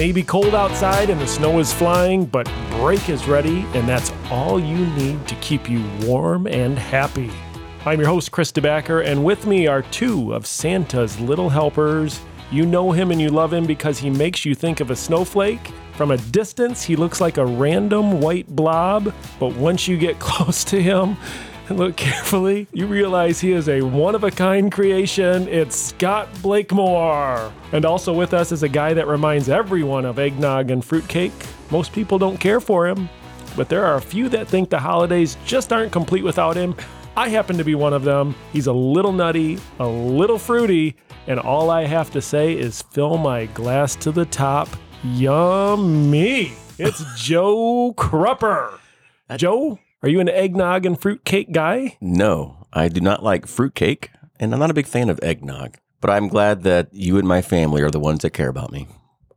may 0.00 0.12
be 0.12 0.22
cold 0.22 0.54
outside 0.54 1.10
and 1.10 1.20
the 1.20 1.26
snow 1.26 1.58
is 1.58 1.74
flying, 1.74 2.24
but 2.24 2.50
break 2.70 3.10
is 3.10 3.28
ready, 3.28 3.66
and 3.74 3.86
that's 3.86 4.10
all 4.30 4.58
you 4.58 4.86
need 4.96 5.28
to 5.28 5.34
keep 5.42 5.68
you 5.68 5.84
warm 6.00 6.46
and 6.46 6.78
happy. 6.78 7.30
I'm 7.84 8.00
your 8.00 8.08
host, 8.08 8.32
Chris 8.32 8.50
DeBacker, 8.50 9.04
and 9.04 9.22
with 9.22 9.46
me 9.46 9.66
are 9.66 9.82
two 9.82 10.32
of 10.32 10.46
Santa's 10.46 11.20
little 11.20 11.50
helpers. 11.50 12.18
You 12.50 12.64
know 12.64 12.92
him 12.92 13.10
and 13.10 13.20
you 13.20 13.28
love 13.28 13.52
him 13.52 13.66
because 13.66 13.98
he 13.98 14.08
makes 14.08 14.46
you 14.46 14.54
think 14.54 14.80
of 14.80 14.90
a 14.90 14.96
snowflake. 14.96 15.70
From 15.96 16.12
a 16.12 16.16
distance, 16.16 16.82
he 16.82 16.96
looks 16.96 17.20
like 17.20 17.36
a 17.36 17.44
random 17.44 18.22
white 18.22 18.48
blob, 18.48 19.12
but 19.38 19.54
once 19.54 19.86
you 19.86 19.98
get 19.98 20.18
close 20.18 20.64
to 20.64 20.80
him, 20.80 21.18
look 21.74 21.96
carefully, 21.96 22.66
you 22.72 22.86
realize 22.86 23.40
he 23.40 23.52
is 23.52 23.68
a 23.68 23.82
one 23.82 24.14
of 24.14 24.24
a 24.24 24.30
kind 24.30 24.72
creation. 24.72 25.46
It's 25.48 25.76
Scott 25.76 26.28
Blakemore. 26.42 27.52
And 27.72 27.84
also 27.84 28.12
with 28.12 28.34
us 28.34 28.50
is 28.50 28.62
a 28.62 28.68
guy 28.68 28.92
that 28.94 29.06
reminds 29.06 29.48
everyone 29.48 30.04
of 30.04 30.18
eggnog 30.18 30.70
and 30.70 30.84
fruitcake. 30.84 31.32
Most 31.70 31.92
people 31.92 32.18
don't 32.18 32.38
care 32.38 32.60
for 32.60 32.88
him, 32.88 33.08
but 33.56 33.68
there 33.68 33.84
are 33.84 33.96
a 33.96 34.02
few 34.02 34.28
that 34.30 34.48
think 34.48 34.68
the 34.68 34.78
holidays 34.80 35.36
just 35.46 35.72
aren't 35.72 35.92
complete 35.92 36.24
without 36.24 36.56
him. 36.56 36.74
I 37.16 37.28
happen 37.28 37.56
to 37.58 37.64
be 37.64 37.74
one 37.74 37.92
of 37.92 38.02
them. 38.02 38.34
He's 38.52 38.66
a 38.66 38.72
little 38.72 39.12
nutty, 39.12 39.58
a 39.78 39.86
little 39.86 40.38
fruity, 40.38 40.96
and 41.26 41.38
all 41.38 41.70
I 41.70 41.84
have 41.84 42.10
to 42.12 42.20
say 42.20 42.52
is 42.52 42.82
fill 42.82 43.16
my 43.16 43.46
glass 43.46 43.94
to 43.96 44.10
the 44.10 44.24
top. 44.24 44.68
Yummy. 45.04 46.52
It's 46.78 47.04
Joe 47.22 47.94
Crupper. 47.96 48.78
Joe, 49.36 49.78
are 50.02 50.08
you 50.08 50.20
an 50.20 50.28
eggnog 50.28 50.86
and 50.86 51.00
fruitcake 51.00 51.52
guy? 51.52 51.96
No, 52.00 52.66
I 52.72 52.88
do 52.88 53.00
not 53.00 53.22
like 53.22 53.46
fruitcake, 53.46 54.10
and 54.38 54.52
I'm 54.52 54.58
not 54.60 54.70
a 54.70 54.74
big 54.74 54.86
fan 54.86 55.10
of 55.10 55.20
eggnog. 55.22 55.76
But 56.00 56.10
I'm 56.10 56.28
glad 56.28 56.62
that 56.62 56.88
you 56.92 57.18
and 57.18 57.28
my 57.28 57.42
family 57.42 57.82
are 57.82 57.90
the 57.90 58.00
ones 58.00 58.20
that 58.20 58.30
care 58.30 58.48
about 58.48 58.72
me. 58.72 58.88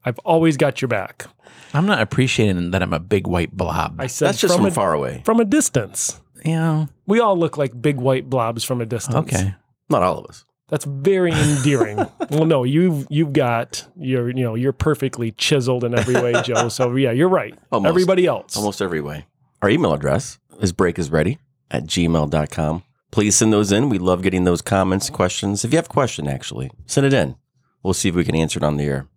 I've 0.06 0.20
always 0.20 0.56
got 0.58 0.82
your 0.82 0.88
back. 0.88 1.26
I'm 1.74 1.86
not 1.86 2.02
appreciating 2.02 2.72
that 2.72 2.82
I'm 2.82 2.94
a 2.94 3.00
big 3.00 3.28
white 3.28 3.52
blob. 3.52 4.00
I 4.00 4.08
said 4.08 4.28
That's 4.30 4.40
just 4.40 4.56
from 4.56 4.66
a, 4.66 4.72
far 4.72 4.94
away. 4.94 5.22
from 5.26 5.40
a 5.40 5.46
distance. 5.46 6.20
yeah. 6.46 6.86
We 7.06 7.20
all 7.20 7.38
look 7.38 7.58
like 7.58 7.82
big 7.82 7.98
white 7.98 8.30
blobs 8.30 8.64
from 8.64 8.80
a 8.80 8.86
distance. 8.86 9.16
Okay. 9.34 9.56
Not 9.90 10.04
all 10.04 10.20
of 10.20 10.26
us. 10.28 10.46
That's 10.70 10.86
very 10.86 11.32
endearing. 11.34 11.98
well, 12.30 12.46
no, 12.46 12.64
you've 12.64 13.06
you've 13.10 13.34
got 13.34 13.86
you're 13.98 14.30
you 14.30 14.44
know 14.44 14.56
you're 14.56 14.72
perfectly 14.74 15.32
chiseled 15.34 15.84
in 15.84 15.98
every 15.98 16.16
way, 16.16 16.34
Joe. 16.44 16.70
So 16.70 16.96
yeah, 16.96 17.12
you're 17.12 17.28
right. 17.30 17.54
Almost. 17.72 17.90
Everybody 17.90 18.26
else. 18.26 18.56
Almost 18.56 18.82
every 18.82 19.02
way. 19.02 19.26
Our 19.62 19.70
email 19.70 19.94
address 19.94 20.40
is 20.60 20.74
breakisready 20.74 21.38
at 21.72 21.84
gmail.com. 21.86 22.84
Please 23.12 23.36
send 23.36 23.54
those 23.54 23.72
in. 23.72 23.90
We 23.90 24.00
love 24.00 24.22
getting 24.24 24.44
those 24.44 24.62
comments, 24.62 25.10
questions. 25.10 25.64
If 25.64 25.72
you 25.72 25.78
have 25.78 25.86
a 25.86 25.90
question, 25.90 26.28
actually, 26.28 26.72
send 26.86 27.06
it 27.06 27.14
in. 27.14 27.36
We'll 27.84 27.94
see 27.94 28.10
if 28.10 28.16
we 28.16 28.24
can 28.24 28.36
answer 28.36 28.58
it 28.58 28.64
on 28.64 28.78
the 28.78 28.86
air. 28.86 29.08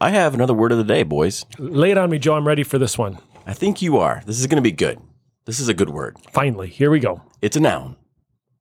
I 0.00 0.10
have 0.10 0.34
another 0.34 0.54
word 0.54 0.72
of 0.72 0.78
the 0.78 0.84
day, 0.84 1.02
boys. 1.02 1.46
Lay 1.58 1.90
it 1.90 1.98
on 1.98 2.10
me, 2.10 2.18
Joe. 2.18 2.34
I'm 2.34 2.46
ready 2.46 2.64
for 2.64 2.78
this 2.78 2.98
one. 2.98 3.18
I 3.46 3.52
think 3.52 3.80
you 3.80 3.98
are. 3.98 4.22
This 4.26 4.40
is 4.40 4.46
going 4.46 4.56
to 4.56 4.62
be 4.62 4.72
good. 4.72 5.00
This 5.44 5.60
is 5.60 5.68
a 5.68 5.74
good 5.74 5.90
word. 5.90 6.16
Finally, 6.32 6.68
here 6.68 6.90
we 6.90 6.98
go. 6.98 7.22
It's 7.42 7.56
a 7.56 7.60
noun, 7.60 7.96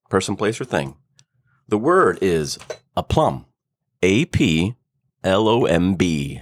person, 0.09 0.35
place, 0.35 0.59
or 0.59 0.65
thing. 0.65 0.95
The 1.67 1.77
word 1.77 2.19
is 2.21 2.59
aplomb. 2.95 3.45
A 4.01 4.25
P 4.25 4.75
L 5.23 5.47
O 5.47 5.65
M 5.65 5.95
B. 5.95 6.41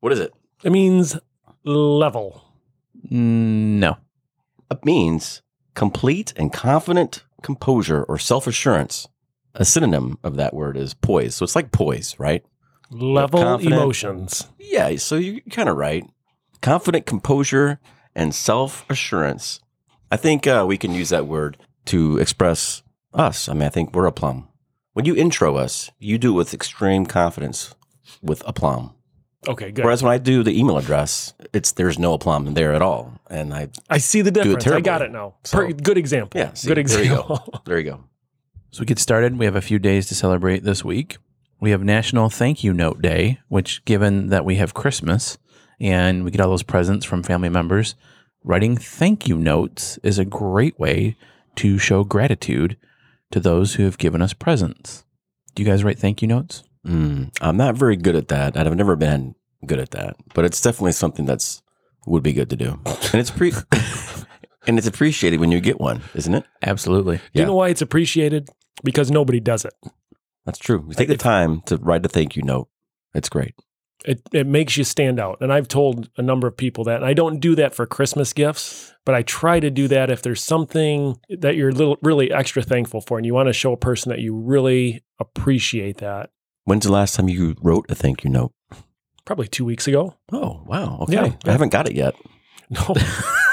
What 0.00 0.12
is 0.12 0.20
it? 0.20 0.32
It 0.64 0.72
means 0.72 1.18
level. 1.64 2.42
Mm, 3.10 3.78
no. 3.78 3.98
It 4.70 4.84
means 4.84 5.42
complete 5.74 6.32
and 6.36 6.52
confident 6.52 7.24
composure 7.42 8.02
or 8.04 8.18
self 8.18 8.46
assurance. 8.46 9.08
A 9.54 9.64
synonym 9.64 10.18
of 10.22 10.36
that 10.36 10.54
word 10.54 10.76
is 10.76 10.94
poise. 10.94 11.34
So 11.34 11.44
it's 11.44 11.56
like 11.56 11.72
poise, 11.72 12.14
right? 12.18 12.44
Level 12.90 13.58
emotions. 13.58 14.46
Yeah, 14.58 14.96
so 14.96 15.16
you're 15.16 15.40
kind 15.50 15.68
of 15.68 15.76
right. 15.76 16.04
Confident 16.60 17.06
composure 17.06 17.80
and 18.14 18.34
self 18.34 18.84
assurance. 18.90 19.60
I 20.10 20.16
think 20.16 20.46
uh, 20.46 20.64
we 20.66 20.78
can 20.78 20.92
use 20.92 21.10
that 21.10 21.26
word 21.26 21.56
to 21.86 22.18
express 22.18 22.82
us. 23.12 23.48
I 23.48 23.52
mean, 23.54 23.62
I 23.62 23.68
think 23.68 23.94
we're 23.94 24.06
aplomb. 24.06 24.48
When 24.92 25.04
you 25.04 25.14
intro 25.14 25.56
us, 25.56 25.90
you 25.98 26.18
do 26.18 26.32
it 26.32 26.36
with 26.36 26.54
extreme 26.54 27.06
confidence 27.06 27.74
with 28.22 28.42
aplomb. 28.46 28.94
Okay, 29.46 29.70
good. 29.70 29.84
Whereas 29.84 30.02
when 30.02 30.12
I 30.12 30.18
do 30.18 30.42
the 30.42 30.58
email 30.58 30.78
address, 30.78 31.32
it's 31.52 31.72
there's 31.72 31.98
no 31.98 32.14
aplomb 32.14 32.54
there 32.54 32.72
at 32.74 32.82
all. 32.82 33.12
And 33.30 33.54
I, 33.54 33.68
I 33.88 33.98
see 33.98 34.20
the 34.20 34.30
difference. 34.32 34.66
I 34.66 34.80
got 34.80 35.02
it 35.02 35.12
now. 35.12 35.34
So- 35.44 35.58
Per- 35.58 35.72
good 35.72 35.96
example. 35.98 36.40
yeah, 36.40 36.52
see, 36.54 36.68
good 36.68 36.84
there 36.88 37.02
you 37.04 37.10
go. 37.10 37.20
example. 37.20 37.60
There 37.64 37.78
you 37.78 37.84
go. 37.90 38.04
So 38.70 38.80
we 38.80 38.86
get 38.86 38.98
started. 38.98 39.38
We 39.38 39.44
have 39.44 39.56
a 39.56 39.60
few 39.60 39.78
days 39.78 40.06
to 40.08 40.14
celebrate 40.14 40.64
this 40.64 40.84
week. 40.84 41.18
We 41.60 41.70
have 41.70 41.82
National 41.82 42.28
Thank 42.30 42.62
You 42.62 42.72
Note 42.72 43.00
Day, 43.00 43.40
which, 43.48 43.84
given 43.84 44.28
that 44.28 44.44
we 44.44 44.56
have 44.56 44.74
Christmas 44.74 45.38
and 45.80 46.24
we 46.24 46.30
get 46.30 46.40
all 46.40 46.50
those 46.50 46.62
presents 46.62 47.04
from 47.06 47.22
family 47.22 47.48
members, 47.48 47.94
writing 48.44 48.76
thank 48.76 49.26
you 49.28 49.38
notes 49.38 49.98
is 50.02 50.18
a 50.18 50.24
great 50.24 50.78
way 50.78 51.16
to 51.56 51.78
show 51.78 52.04
gratitude 52.04 52.76
to 53.30 53.40
those 53.40 53.74
who 53.74 53.84
have 53.84 53.98
given 53.98 54.20
us 54.22 54.32
presents. 54.32 55.04
Do 55.54 55.62
you 55.62 55.68
guys 55.68 55.82
write 55.84 55.98
thank 55.98 56.22
you 56.22 56.28
notes? 56.28 56.62
Mm, 56.88 57.30
I'm 57.40 57.56
not 57.56 57.76
very 57.76 57.96
good 57.96 58.16
at 58.16 58.28
that. 58.28 58.56
I've 58.56 58.74
never 58.74 58.96
been 58.96 59.34
good 59.66 59.78
at 59.78 59.90
that, 59.90 60.16
but 60.34 60.44
it's 60.44 60.60
definitely 60.60 60.92
something 60.92 61.26
that's 61.26 61.62
would 62.06 62.22
be 62.22 62.32
good 62.32 62.48
to 62.50 62.56
do, 62.56 62.80
and 62.86 63.14
it's 63.14 63.30
pre 63.30 63.52
and 64.66 64.78
it's 64.78 64.86
appreciated 64.86 65.40
when 65.40 65.52
you 65.52 65.60
get 65.60 65.80
one, 65.80 66.00
isn't 66.14 66.34
it? 66.34 66.44
Absolutely. 66.62 67.16
Do 67.16 67.22
Yeah. 67.32 67.40
You 67.42 67.46
know 67.46 67.54
why 67.54 67.68
it's 67.68 67.82
appreciated? 67.82 68.48
Because 68.82 69.10
nobody 69.10 69.40
does 69.40 69.64
it. 69.64 69.74
That's 70.46 70.58
true. 70.58 70.84
You 70.88 70.94
take 70.94 71.08
the 71.08 71.16
time 71.16 71.60
to 71.66 71.76
write 71.76 72.06
a 72.06 72.08
thank 72.08 72.36
you 72.36 72.42
note. 72.42 72.68
It's 73.14 73.28
great. 73.28 73.54
It 74.06 74.22
it 74.32 74.46
makes 74.46 74.76
you 74.76 74.84
stand 74.84 75.20
out. 75.20 75.38
And 75.40 75.52
I've 75.52 75.68
told 75.68 76.08
a 76.16 76.22
number 76.22 76.46
of 76.46 76.56
people 76.56 76.84
that. 76.84 76.96
And 76.96 77.04
I 77.04 77.12
don't 77.12 77.40
do 77.40 77.54
that 77.56 77.74
for 77.74 77.84
Christmas 77.84 78.32
gifts, 78.32 78.94
but 79.04 79.14
I 79.14 79.22
try 79.22 79.60
to 79.60 79.70
do 79.70 79.88
that 79.88 80.10
if 80.10 80.22
there's 80.22 80.42
something 80.42 81.18
that 81.28 81.56
you're 81.56 81.72
little, 81.72 81.98
really 82.00 82.32
extra 82.32 82.62
thankful 82.62 83.02
for 83.02 83.18
and 83.18 83.26
you 83.26 83.34
want 83.34 83.48
to 83.48 83.52
show 83.52 83.72
a 83.72 83.76
person 83.76 84.10
that 84.10 84.20
you 84.20 84.34
really 84.34 85.02
appreciate 85.18 85.98
that. 85.98 86.30
When's 86.68 86.84
the 86.84 86.92
last 86.92 87.14
time 87.14 87.30
you 87.30 87.56
wrote 87.62 87.86
a 87.88 87.94
thank 87.94 88.24
you 88.24 88.28
note? 88.28 88.52
Probably 89.24 89.48
two 89.48 89.64
weeks 89.64 89.88
ago. 89.88 90.16
Oh, 90.30 90.62
wow. 90.66 90.98
Okay. 91.00 91.14
Yeah. 91.14 91.32
I 91.46 91.52
haven't 91.52 91.72
got 91.72 91.88
it 91.88 91.94
yet. 91.94 92.14
No. 92.68 92.94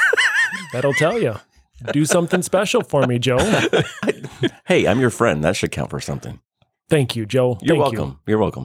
That'll 0.73 0.93
tell 0.93 1.17
you. 1.17 1.35
Do 1.93 2.03
something 2.03 2.41
special 2.41 2.81
for 2.83 3.07
me, 3.07 3.17
Joe. 3.17 3.37
Hey, 4.65 4.85
I'm 4.85 4.99
your 4.99 5.11
friend. 5.11 5.45
That 5.45 5.55
should 5.55 5.71
count 5.71 5.91
for 5.91 6.01
something. 6.01 6.41
Thank 6.89 7.15
you, 7.15 7.25
Joe. 7.25 7.57
You're 7.61 7.77
Thank 7.77 7.93
you. 7.93 7.99
welcome. 7.99 8.19
You. 8.27 8.35
are 8.35 8.39
welcome. 8.39 8.63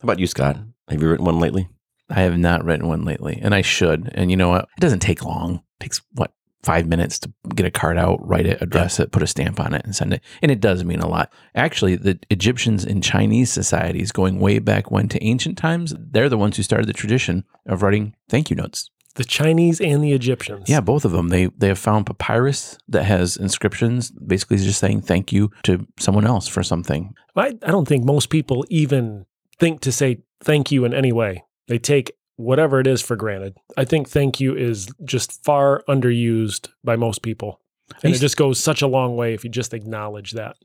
How 0.00 0.06
about 0.06 0.20
you, 0.20 0.28
Scott? 0.28 0.56
Have 0.88 1.02
you 1.02 1.08
written 1.10 1.24
one 1.24 1.40
lately? 1.40 1.68
I 2.08 2.20
have 2.20 2.38
not 2.38 2.64
written 2.64 2.86
one 2.86 3.04
lately, 3.04 3.40
and 3.42 3.56
I 3.56 3.62
should. 3.62 4.08
And 4.14 4.30
you 4.30 4.36
know 4.36 4.50
what? 4.50 4.68
It 4.76 4.80
doesn't 4.80 5.00
take 5.00 5.24
long. 5.24 5.56
It 5.80 5.84
takes 5.84 6.00
what 6.12 6.30
five 6.64 6.86
minutes 6.86 7.18
to 7.20 7.32
get 7.54 7.66
a 7.66 7.70
card 7.70 7.98
out, 7.98 8.26
write 8.26 8.46
it, 8.46 8.60
address 8.60 8.98
it, 8.98 9.12
put 9.12 9.22
a 9.22 9.26
stamp 9.26 9.60
on 9.60 9.74
it, 9.74 9.84
and 9.84 9.94
send 9.94 10.12
it. 10.12 10.22
And 10.42 10.50
it 10.50 10.60
does 10.60 10.84
mean 10.84 11.00
a 11.00 11.08
lot. 11.08 11.32
Actually, 11.54 11.96
the 11.96 12.18
Egyptians 12.30 12.84
in 12.84 13.00
Chinese 13.02 13.52
societies, 13.52 14.12
going 14.12 14.40
way 14.40 14.58
back 14.58 14.90
when 14.90 15.08
to 15.08 15.22
ancient 15.22 15.58
times, 15.58 15.94
they're 15.98 16.28
the 16.28 16.38
ones 16.38 16.56
who 16.56 16.62
started 16.62 16.88
the 16.88 16.92
tradition 16.92 17.44
of 17.66 17.82
writing 17.82 18.14
thank 18.28 18.50
you 18.50 18.56
notes. 18.56 18.90
The 19.16 19.24
Chinese 19.24 19.80
and 19.80 20.02
the 20.02 20.12
Egyptians. 20.12 20.68
Yeah, 20.68 20.80
both 20.80 21.04
of 21.04 21.12
them. 21.12 21.28
They 21.28 21.46
they 21.46 21.68
have 21.68 21.78
found 21.78 22.06
papyrus 22.06 22.78
that 22.88 23.04
has 23.04 23.36
inscriptions, 23.36 24.10
basically 24.10 24.56
just 24.56 24.80
saying 24.80 25.02
thank 25.02 25.32
you 25.32 25.52
to 25.62 25.86
someone 26.00 26.26
else 26.26 26.48
for 26.48 26.64
something. 26.64 27.14
I, 27.36 27.48
I 27.62 27.70
don't 27.70 27.86
think 27.86 28.04
most 28.04 28.28
people 28.28 28.64
even 28.70 29.26
think 29.60 29.80
to 29.82 29.92
say 29.92 30.22
thank 30.42 30.72
you 30.72 30.84
in 30.84 30.92
any 30.92 31.12
way. 31.12 31.44
They 31.68 31.78
take 31.78 32.12
whatever 32.36 32.80
it 32.80 32.86
is 32.86 33.02
for 33.02 33.16
granted. 33.16 33.56
I 33.76 33.84
think 33.84 34.08
thank 34.08 34.40
you 34.40 34.56
is 34.56 34.88
just 35.04 35.44
far 35.44 35.82
underused 35.88 36.68
by 36.82 36.96
most 36.96 37.22
people. 37.22 37.60
And 38.02 38.14
it 38.14 38.18
just 38.18 38.36
goes 38.36 38.58
such 38.58 38.82
a 38.82 38.86
long 38.86 39.16
way 39.16 39.34
if 39.34 39.44
you 39.44 39.50
just 39.50 39.74
acknowledge 39.74 40.32
that. 40.32 40.56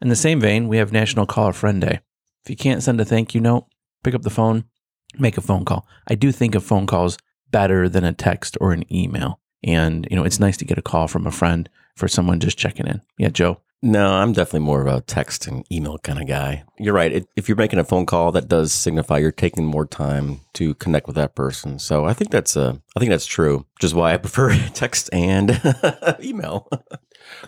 In 0.00 0.08
the 0.08 0.16
same 0.16 0.40
vein, 0.40 0.68
we 0.68 0.76
have 0.76 0.92
National 0.92 1.26
Call 1.26 1.48
a 1.48 1.52
Friend 1.52 1.80
Day. 1.80 2.00
If 2.44 2.50
you 2.50 2.56
can't 2.56 2.82
send 2.82 3.00
a 3.00 3.04
thank 3.04 3.34
you 3.34 3.40
note, 3.40 3.66
pick 4.04 4.14
up 4.14 4.22
the 4.22 4.30
phone, 4.30 4.64
make 5.18 5.36
a 5.36 5.42
phone 5.42 5.64
call. 5.64 5.86
I 6.06 6.14
do 6.14 6.30
think 6.30 6.54
of 6.54 6.64
phone 6.64 6.86
calls 6.86 7.18
better 7.50 7.88
than 7.88 8.04
a 8.04 8.12
text 8.12 8.56
or 8.60 8.72
an 8.72 8.90
email. 8.94 9.40
And, 9.64 10.06
you 10.08 10.16
know, 10.16 10.24
it's 10.24 10.38
nice 10.38 10.56
to 10.58 10.64
get 10.64 10.78
a 10.78 10.82
call 10.82 11.08
from 11.08 11.26
a 11.26 11.32
friend 11.32 11.68
for 11.96 12.06
someone 12.06 12.38
just 12.38 12.58
checking 12.58 12.86
in. 12.86 13.02
Yeah, 13.18 13.30
Joe. 13.30 13.60
No, 13.80 14.08
I'm 14.14 14.32
definitely 14.32 14.66
more 14.66 14.80
of 14.80 14.88
a 14.92 15.00
text 15.02 15.46
and 15.46 15.64
email 15.70 15.98
kind 15.98 16.18
of 16.20 16.26
guy. 16.26 16.64
You're 16.78 16.94
right. 16.94 17.12
It, 17.12 17.28
if 17.36 17.48
you're 17.48 17.56
making 17.56 17.78
a 17.78 17.84
phone 17.84 18.06
call, 18.06 18.32
that 18.32 18.48
does 18.48 18.72
signify 18.72 19.18
you're 19.18 19.30
taking 19.30 19.64
more 19.64 19.86
time 19.86 20.40
to 20.54 20.74
connect 20.74 21.06
with 21.06 21.14
that 21.14 21.36
person. 21.36 21.78
So 21.78 22.04
I 22.04 22.12
think 22.12 22.32
that's 22.32 22.56
uh, 22.56 22.74
I 22.96 22.98
think 22.98 23.10
that's 23.10 23.26
true. 23.26 23.66
Which 23.76 23.84
is 23.84 23.94
why 23.94 24.14
I 24.14 24.16
prefer 24.26 24.52
text 24.74 25.08
and 25.12 25.60
email. 26.20 26.68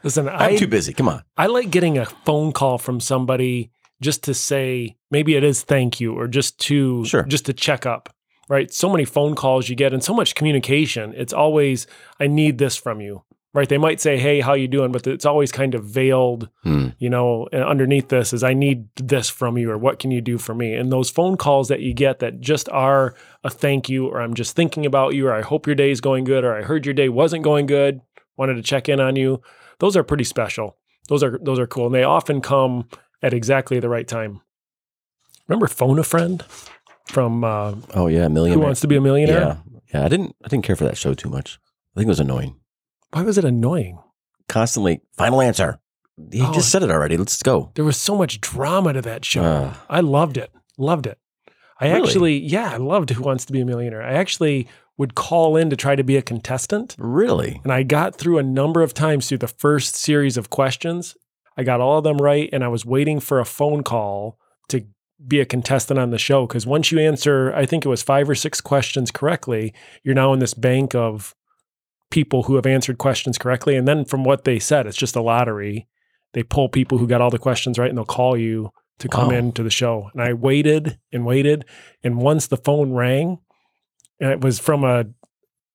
Listen, 0.04 0.28
I'm 0.28 0.40
I 0.52 0.56
too 0.56 0.68
busy. 0.68 0.92
Come 0.92 1.08
on. 1.08 1.24
I 1.36 1.46
like 1.46 1.70
getting 1.70 1.98
a 1.98 2.04
phone 2.06 2.52
call 2.52 2.78
from 2.78 3.00
somebody 3.00 3.72
just 4.00 4.22
to 4.24 4.34
say 4.34 4.96
maybe 5.10 5.34
it 5.34 5.42
is 5.42 5.62
thank 5.62 5.98
you 6.00 6.14
or 6.14 6.28
just 6.28 6.58
to 6.60 7.04
Sure. 7.06 7.24
just 7.24 7.46
to 7.46 7.52
check 7.52 7.86
up. 7.86 8.08
Right? 8.48 8.72
So 8.72 8.88
many 8.88 9.04
phone 9.04 9.34
calls 9.36 9.68
you 9.68 9.74
get 9.76 9.92
and 9.92 10.02
so 10.02 10.12
much 10.14 10.34
communication. 10.36 11.12
It's 11.16 11.32
always 11.32 11.86
I 12.20 12.28
need 12.28 12.58
this 12.58 12.76
from 12.76 13.00
you. 13.00 13.22
Right? 13.54 13.68
They 13.68 13.78
might 13.78 14.00
say, 14.00 14.18
"Hey, 14.18 14.40
how 14.40 14.54
you 14.54 14.68
doing?" 14.68 14.92
But 14.92 15.06
it's 15.06 15.26
always 15.26 15.50
kind 15.52 15.74
of 15.74 15.84
veiled, 15.84 16.48
Hmm. 16.62 16.88
you 16.98 17.10
know. 17.10 17.48
Underneath 17.52 18.08
this 18.08 18.32
is, 18.32 18.42
"I 18.42 18.54
need 18.54 18.86
this 18.96 19.28
from 19.28 19.58
you," 19.58 19.70
or 19.70 19.78
"What 19.78 19.98
can 19.98 20.10
you 20.10 20.20
do 20.20 20.38
for 20.38 20.54
me?" 20.54 20.74
And 20.74 20.92
those 20.92 21.10
phone 21.10 21.36
calls 21.36 21.68
that 21.68 21.80
you 21.80 21.92
get 21.94 22.18
that 22.20 22.40
just 22.40 22.68
are 22.70 23.14
a 23.44 23.50
thank 23.50 23.88
you, 23.88 24.06
or 24.06 24.20
"I'm 24.20 24.34
just 24.34 24.54
thinking 24.56 24.86
about 24.86 25.14
you," 25.14 25.26
or 25.28 25.32
"I 25.34 25.42
hope 25.42 25.66
your 25.66 25.76
day 25.76 25.90
is 25.90 26.00
going 26.00 26.24
good," 26.24 26.44
or 26.44 26.54
"I 26.56 26.62
heard 26.62 26.86
your 26.86 26.94
day 26.94 27.08
wasn't 27.08 27.42
going 27.44 27.66
good, 27.66 28.00
wanted 28.36 28.54
to 28.54 28.62
check 28.62 28.88
in 28.88 29.00
on 29.00 29.16
you." 29.16 29.40
Those 29.78 29.96
are 29.96 30.02
pretty 30.04 30.24
special. 30.24 30.76
Those 31.08 31.22
are 31.22 31.38
those 31.42 31.58
are 31.58 31.66
cool, 31.66 31.86
and 31.86 31.94
they 31.94 32.04
often 32.04 32.40
come 32.40 32.88
at 33.22 33.34
exactly 33.34 33.80
the 33.80 33.88
right 33.88 34.06
time. 34.06 34.40
Remember 35.48 35.66
Phone 35.66 35.98
a 35.98 36.04
Friend 36.04 36.42
from 37.06 37.42
uh, 37.42 37.74
Oh 37.94 38.06
yeah, 38.06 38.28
millionaire 38.28 38.58
Who. 38.58 38.64
Wants 38.64 38.80
to 38.82 38.86
Be 38.86 38.94
a 38.96 39.00
Millionaire? 39.00 39.40
Yeah, 39.40 39.56
yeah. 39.92 40.04
I 40.04 40.08
didn't. 40.08 40.36
I 40.44 40.48
didn't 40.48 40.64
care 40.64 40.76
for 40.76 40.84
that 40.84 40.96
show 40.96 41.12
too 41.14 41.28
much. 41.28 41.58
I 41.96 42.00
think 42.00 42.06
it 42.06 42.08
was 42.08 42.20
annoying. 42.20 42.54
Why 43.12 43.22
was 43.22 43.38
it 43.38 43.44
annoying? 43.44 43.98
Constantly, 44.48 45.00
final 45.16 45.40
answer. 45.40 45.78
He 46.32 46.42
Oh. 46.42 46.52
just 46.52 46.70
said 46.70 46.82
it 46.82 46.90
already. 46.90 47.16
Let's 47.16 47.42
go. 47.42 47.70
There 47.74 47.84
was 47.84 47.96
so 47.96 48.16
much 48.16 48.40
drama 48.40 48.92
to 48.92 49.02
that 49.02 49.24
show. 49.24 49.42
Uh, 49.42 49.74
I 49.88 50.00
loved 50.00 50.36
it. 50.36 50.50
Loved 50.76 51.06
it. 51.06 51.18
I 51.80 51.88
Really? 51.88 52.02
actually, 52.08 52.38
yeah, 52.38 52.72
I 52.72 52.76
loved 52.76 53.10
Who 53.10 53.22
Wants 53.22 53.44
to 53.46 53.52
Be 53.52 53.60
a 53.60 53.64
Millionaire. 53.64 54.02
I 54.02 54.12
actually 54.12 54.68
would 54.98 55.14
call 55.14 55.56
in 55.56 55.70
to 55.70 55.76
try 55.76 55.96
to 55.96 56.04
be 56.04 56.16
a 56.18 56.22
contestant. 56.22 56.94
really? 56.98 57.60
And 57.64 57.72
I 57.72 57.82
got 57.84 58.16
through 58.16 58.36
a 58.38 58.42
number 58.42 58.82
of 58.82 58.92
times 58.92 59.28
through 59.28 59.38
the 59.38 59.48
first 59.48 59.96
series 59.96 60.36
of 60.36 60.50
questions. 60.50 61.16
I 61.56 61.62
got 61.62 61.80
all 61.80 61.98
of 61.98 62.04
them 62.04 62.18
right. 62.18 62.50
And 62.52 62.62
I 62.62 62.68
was 62.68 62.84
waiting 62.84 63.18
for 63.18 63.40
a 63.40 63.46
phone 63.46 63.82
call 63.82 64.38
to 64.68 64.84
be 65.26 65.40
a 65.40 65.46
contestant 65.46 65.98
on 65.98 66.10
the 66.10 66.18
show. 66.18 66.46
Because 66.46 66.66
once 66.66 66.92
you 66.92 66.98
answer, 66.98 67.50
I 67.54 67.64
think 67.64 67.86
it 67.86 67.88
was 67.88 68.02
five 68.02 68.28
or 68.28 68.34
six 68.34 68.60
questions 68.60 69.10
correctly, 69.10 69.72
you're 70.04 70.14
now 70.14 70.34
in 70.34 70.38
this 70.38 70.52
bank 70.54 70.94
of 70.94 71.34
people 72.10 72.44
who 72.44 72.56
have 72.56 72.66
answered 72.66 72.98
questions 72.98 73.38
correctly. 73.38 73.76
And 73.76 73.86
then 73.86 74.04
from 74.04 74.24
what 74.24 74.44
they 74.44 74.58
said, 74.58 74.86
it's 74.86 74.96
just 74.96 75.16
a 75.16 75.22
lottery. 75.22 75.86
They 76.32 76.42
pull 76.42 76.68
people 76.68 76.98
who 76.98 77.06
got 77.06 77.20
all 77.20 77.30
the 77.30 77.38
questions 77.38 77.78
right 77.78 77.88
and 77.88 77.96
they'll 77.98 78.04
call 78.04 78.36
you 78.36 78.70
to 78.98 79.08
come 79.08 79.28
Wow. 79.28 79.34
into 79.36 79.62
the 79.62 79.70
show. 79.70 80.10
And 80.12 80.22
I 80.22 80.32
waited 80.34 80.98
and 81.12 81.24
waited. 81.24 81.64
And 82.04 82.18
once 82.18 82.46
the 82.46 82.56
phone 82.56 82.92
rang, 82.92 83.38
and 84.20 84.30
it 84.30 84.40
was 84.42 84.58
from 84.58 84.84
a, 84.84 85.06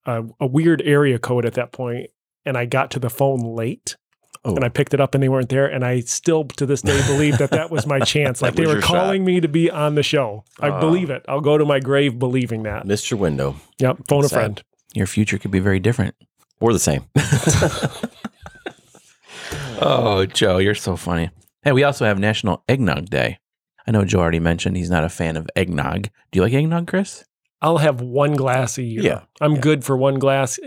a, 0.06 0.24
a 0.40 0.46
weird 0.46 0.82
area 0.84 1.18
code 1.20 1.46
at 1.46 1.54
that 1.56 1.72
point, 1.72 2.10
and 2.46 2.58
I 2.58 2.66
got 2.66 2.92
to 2.92 3.00
the 3.00 3.10
phone 3.10 3.56
late. 3.56 3.96
Oh, 4.44 4.56
And 4.56 4.64
I 4.64 4.70
picked 4.70 4.94
it 4.94 5.02
up 5.02 5.16
and 5.16 5.24
they 5.24 5.30
weren't 5.30 5.50
there. 5.50 5.66
And 5.66 5.84
I 5.84 6.02
still 6.02 6.44
to 6.44 6.68
this 6.68 6.84
day 6.84 7.02
believe 7.08 7.40
that 7.40 7.50
that 7.50 7.72
was 7.72 7.88
my 7.88 8.00
chance. 8.14 8.44
Like 8.44 8.54
they 8.54 8.68
were 8.68 8.74
your 8.74 8.82
shot. 8.82 8.88
calling 8.88 9.26
me 9.26 9.40
to 9.40 9.48
be 9.48 9.72
on 9.72 9.96
the 9.96 10.04
show. 10.04 10.44
I 10.60 10.70
Ah. 10.70 10.80
believe 10.80 11.10
it. 11.10 11.26
I'll 11.28 11.42
go 11.42 11.58
to 11.58 11.66
my 11.66 11.80
grave 11.80 12.20
believing 12.20 12.62
that. 12.64 12.86
your 13.10 13.20
window 13.20 13.56
Yep. 13.80 14.02
Phone 14.08 14.24
a 14.26 14.30
friend. 14.30 14.62
Your 14.96 15.08
future 15.08 15.38
could 15.38 15.52
be 15.52 15.60
very 15.60 15.80
different. 15.80 16.16
or 16.60 16.74
the 16.74 16.80
same. 16.80 17.04
Oh, 19.82 20.26
Joe, 20.26 20.58
you're 20.58 20.74
so 20.76 20.96
funny. 20.96 21.30
Hey, 21.64 21.72
we 21.74 21.84
also 21.84 22.06
have 22.06 22.18
National 22.18 22.64
Eggnog 22.70 23.10
Day. 23.10 23.40
I 23.86 23.92
know 23.92 24.06
Joe 24.06 24.20
already 24.20 24.40
mentioned 24.40 24.78
he's 24.78 24.90
not 24.90 25.04
a 25.04 25.10
fan 25.10 25.36
of 25.38 25.48
eggnog. 25.56 26.04
Do 26.32 26.38
you 26.38 26.42
like 26.44 26.54
eggnog, 26.54 26.88
Chris? 26.88 27.26
I'll 27.62 27.80
have 27.80 28.00
one 28.02 28.34
glass 28.34 28.78
a 28.78 28.84
year. 28.84 29.02
Yeah. 29.02 29.22
I'm 29.42 29.56
Yeah. 29.56 29.62
good 29.62 29.84
for 29.84 29.98
one 29.98 30.18
glass. 30.18 30.60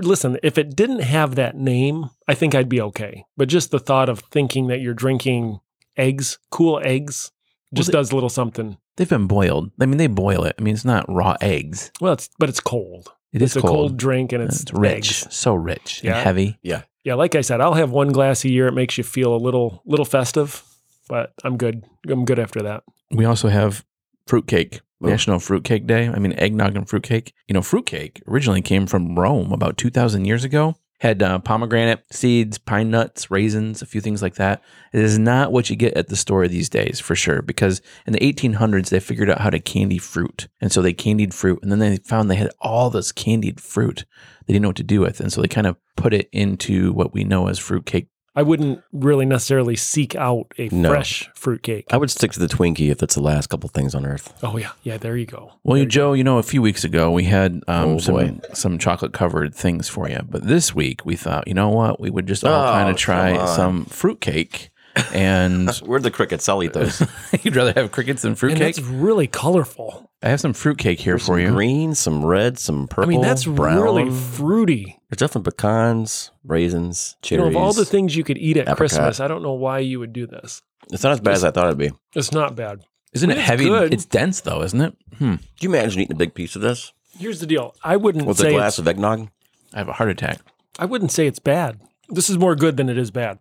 Listen, 0.00 0.38
if 0.42 0.58
it 0.58 0.76
didn't 0.76 1.00
have 1.00 1.34
that 1.36 1.56
name, 1.56 2.10
I 2.28 2.34
think 2.34 2.54
I'd 2.54 2.68
be 2.68 2.80
okay. 2.82 3.24
But 3.36 3.48
just 3.48 3.70
the 3.70 3.78
thought 3.78 4.08
of 4.08 4.20
thinking 4.30 4.66
that 4.68 4.80
you're 4.80 4.94
drinking 4.94 5.60
eggs, 5.96 6.38
cool 6.50 6.80
eggs, 6.84 7.32
just 7.72 7.92
Well, 7.92 8.00
does 8.02 8.12
a 8.12 8.14
little 8.14 8.28
something. 8.30 8.76
They've 8.96 9.08
been 9.08 9.26
boiled. 9.26 9.70
I 9.80 9.86
mean, 9.86 9.96
they 9.98 10.06
boil 10.06 10.44
it. 10.44 10.54
I 10.58 10.62
mean, 10.62 10.74
it's 10.74 10.84
not 10.84 11.06
raw 11.08 11.36
eggs. 11.40 11.90
Well, 12.00 12.12
it's 12.12 12.28
but 12.38 12.48
it's 12.48 12.60
cold. 12.60 13.12
It 13.34 13.42
it's 13.42 13.52
is 13.52 13.56
a 13.56 13.60
cold, 13.60 13.72
cold. 13.90 13.96
drink 13.98 14.32
and 14.32 14.42
it's, 14.42 14.62
It's, 14.62 14.72
rich, 14.72 15.24
eggs. 15.24 15.34
so 15.34 15.54
rich 15.54 16.02
Yeah. 16.02 16.14
and 16.16 16.24
heavy. 16.24 16.58
Yeah, 16.62 16.82
Yeah, 17.04 17.14
like 17.14 17.34
I 17.34 17.40
said, 17.42 17.60
I'll 17.60 17.74
have 17.74 17.90
one 17.90 18.12
glass 18.12 18.44
a 18.44 18.48
year. 18.48 18.68
It 18.68 18.72
makes 18.74 18.96
you 18.96 19.04
feel 19.04 19.34
a 19.34 19.36
little 19.36 19.82
little 19.84 20.04
festive, 20.06 20.62
but 21.08 21.32
I'm 21.44 21.56
good. 21.58 21.84
I'm 22.08 22.24
good 22.24 22.38
after 22.38 22.62
that. 22.62 22.84
We 23.10 23.24
also 23.26 23.48
have 23.48 23.84
fruitcake, 24.26 24.80
Oh. 25.02 25.08
National 25.08 25.38
Fruitcake 25.40 25.86
Day. 25.86 26.08
I 26.08 26.18
mean, 26.18 26.32
eggnog 26.38 26.76
and 26.76 26.88
fruitcake. 26.88 27.34
You 27.48 27.52
know, 27.54 27.60
fruitcake 27.62 28.22
originally 28.26 28.62
came 28.62 28.86
from 28.86 29.18
Rome 29.18 29.52
about 29.52 29.76
2,000 29.76 30.24
years 30.24 30.44
ago. 30.44 30.76
Had 31.00 31.22
uh, 31.22 31.38
pomegranate 31.40 32.04
seeds, 32.12 32.56
pine 32.56 32.90
nuts, 32.90 33.30
raisins, 33.30 33.82
a 33.82 33.86
few 33.86 34.00
things 34.00 34.22
like 34.22 34.36
that. 34.36 34.62
It 34.92 35.00
is 35.00 35.18
not 35.18 35.52
what 35.52 35.68
you 35.68 35.76
get 35.76 35.94
at 35.94 36.08
the 36.08 36.16
store 36.16 36.46
these 36.48 36.68
days, 36.68 37.00
for 37.00 37.14
sure, 37.14 37.42
because 37.42 37.82
in 38.06 38.12
the 38.12 38.20
1800s, 38.20 38.88
they 38.88 39.00
figured 39.00 39.28
out 39.28 39.40
how 39.40 39.50
to 39.50 39.58
candy 39.58 39.98
fruit. 39.98 40.48
And 40.60 40.72
so 40.72 40.80
they 40.80 40.92
candied 40.92 41.34
fruit. 41.34 41.58
And 41.62 41.70
then 41.70 41.80
they 41.80 41.96
found 41.96 42.30
they 42.30 42.36
had 42.36 42.52
all 42.60 42.90
this 42.90 43.12
candied 43.12 43.60
fruit 43.60 44.04
they 44.46 44.52
didn't 44.52 44.62
know 44.62 44.68
what 44.68 44.76
to 44.76 44.82
do 44.82 45.00
with. 45.00 45.20
And 45.20 45.32
so 45.32 45.40
they 45.40 45.48
kind 45.48 45.66
of 45.66 45.76
put 45.96 46.12
it 46.12 46.28
into 46.32 46.92
what 46.92 47.14
we 47.14 47.24
know 47.24 47.48
as 47.48 47.58
fruitcake. 47.58 48.08
I 48.36 48.42
wouldn't 48.42 48.82
really 48.92 49.26
necessarily 49.26 49.76
seek 49.76 50.16
out 50.16 50.52
a 50.58 50.68
No. 50.72 50.88
fresh 50.88 51.30
fruitcake. 51.34 51.86
I 51.92 51.96
would 51.96 52.10
stick 52.10 52.32
to 52.32 52.40
the 52.40 52.48
Twinkie 52.48 52.90
if 52.90 53.02
it's 53.02 53.14
the 53.14 53.22
last 53.22 53.48
couple 53.48 53.68
things 53.68 53.94
on 53.94 54.04
Earth. 54.04 54.32
Oh 54.42 54.56
yeah, 54.56 54.70
yeah. 54.82 54.96
There 54.96 55.16
you 55.16 55.26
go. 55.26 55.52
Well, 55.62 55.74
There 55.76 55.84
you, 55.84 55.88
Joe, 55.88 56.12
you 56.14 56.24
know, 56.24 56.38
a 56.38 56.42
few 56.42 56.60
weeks 56.60 56.82
ago 56.82 57.10
we 57.12 57.24
had 57.24 57.62
um, 57.68 57.90
Oh, 57.90 57.98
some 57.98 58.14
boy. 58.14 58.40
some 58.52 58.78
chocolate 58.78 59.12
covered 59.12 59.54
things 59.54 59.88
for 59.88 60.08
you, 60.08 60.20
but 60.28 60.46
this 60.46 60.74
week 60.74 61.04
we 61.06 61.14
thought, 61.16 61.46
you 61.46 61.54
know 61.54 61.68
what, 61.68 62.00
we 62.00 62.10
would 62.10 62.26
just 62.26 62.44
all 62.44 62.68
Oh, 62.68 62.72
kind 62.72 62.90
of 62.90 62.96
try 62.96 63.44
some 63.54 63.84
fruitcake, 63.84 64.70
and 65.12 65.70
Where'd 65.84 66.02
the 66.02 66.10
crickets? 66.10 66.48
I'll 66.48 66.62
eat 66.62 66.72
those. 66.72 67.02
you'd 67.42 67.56
rather 67.56 67.72
have 67.72 67.92
crickets 67.92 68.22
than 68.22 68.30
And 68.30 68.38
fruitcake. 68.38 68.76
that's 68.76 68.80
really 68.80 69.26
colorful. 69.26 70.10
I 70.22 70.28
have 70.28 70.40
some 70.40 70.52
fruitcake 70.54 71.00
here 71.00 71.18
for 71.18 71.36
some 71.36 71.40
you. 71.40 71.50
green, 71.50 71.94
some 71.94 72.24
red, 72.24 72.58
some 72.58 72.88
purple. 72.88 73.04
I 73.04 73.06
mean, 73.08 73.20
that's 73.20 73.44
brown. 73.44 73.80
really 73.82 74.10
fruity. 74.10 74.98
There's 75.10 75.18
definitely 75.18 75.50
pecans, 75.52 76.30
raisins, 76.44 77.16
You 77.28 77.36
know, 77.36 77.42
cherries. 77.44 77.56
of 77.56 77.62
all 77.62 77.72
the 77.72 77.84
things 77.84 78.16
you 78.16 78.24
could 78.24 78.38
eat 78.38 78.56
at 78.56 78.62
apricot. 78.62 78.76
Christmas, 78.78 79.20
I 79.20 79.28
don't 79.28 79.42
know 79.42 79.52
why 79.52 79.80
you 79.80 79.98
would 79.98 80.12
do 80.12 80.26
this. 80.26 80.62
it's 80.92 81.02
not 81.02 81.12
as 81.12 81.20
bad 81.20 81.34
as 81.34 81.44
I 81.44 81.50
thought 81.50 81.66
it'd 81.66 81.78
be. 81.78 81.90
It's 82.14 82.32
not 82.32 82.56
bad. 82.56 82.84
Isn't 83.12 83.30
it 83.30 83.38
It's 83.38 83.46
heavy? 83.46 83.64
good. 83.66 83.92
It's 83.92 84.04
dense 84.06 84.40
though, 84.40 84.62
isn't 84.62 84.80
it? 84.80 84.96
Hmm. 85.18 85.34
Can 85.36 85.40
you 85.60 85.68
imagine 85.68 86.00
eating 86.00 86.16
a 86.16 86.18
big 86.18 86.34
piece 86.34 86.56
of 86.56 86.62
this 86.62 86.92
Here's 87.16 87.38
the 87.38 87.46
deal. 87.46 87.76
I 87.84 87.96
wouldn't 87.96 88.26
with 88.26 88.40
a 88.40 88.50
glass 88.50 88.72
it's, 88.72 88.78
of 88.80 88.88
eggnog? 88.88 89.28
I 89.72 89.78
have 89.78 89.88
a 89.88 89.92
heart 89.92 90.10
attack. 90.10 90.40
I 90.80 90.84
wouldn't 90.84 91.12
say 91.12 91.28
it's 91.28 91.38
bad. 91.38 91.80
This 92.08 92.28
is 92.28 92.38
more 92.38 92.56
good 92.56 92.76
than 92.76 92.88
it 92.88 92.98
is 92.98 93.12
bad. 93.12 93.38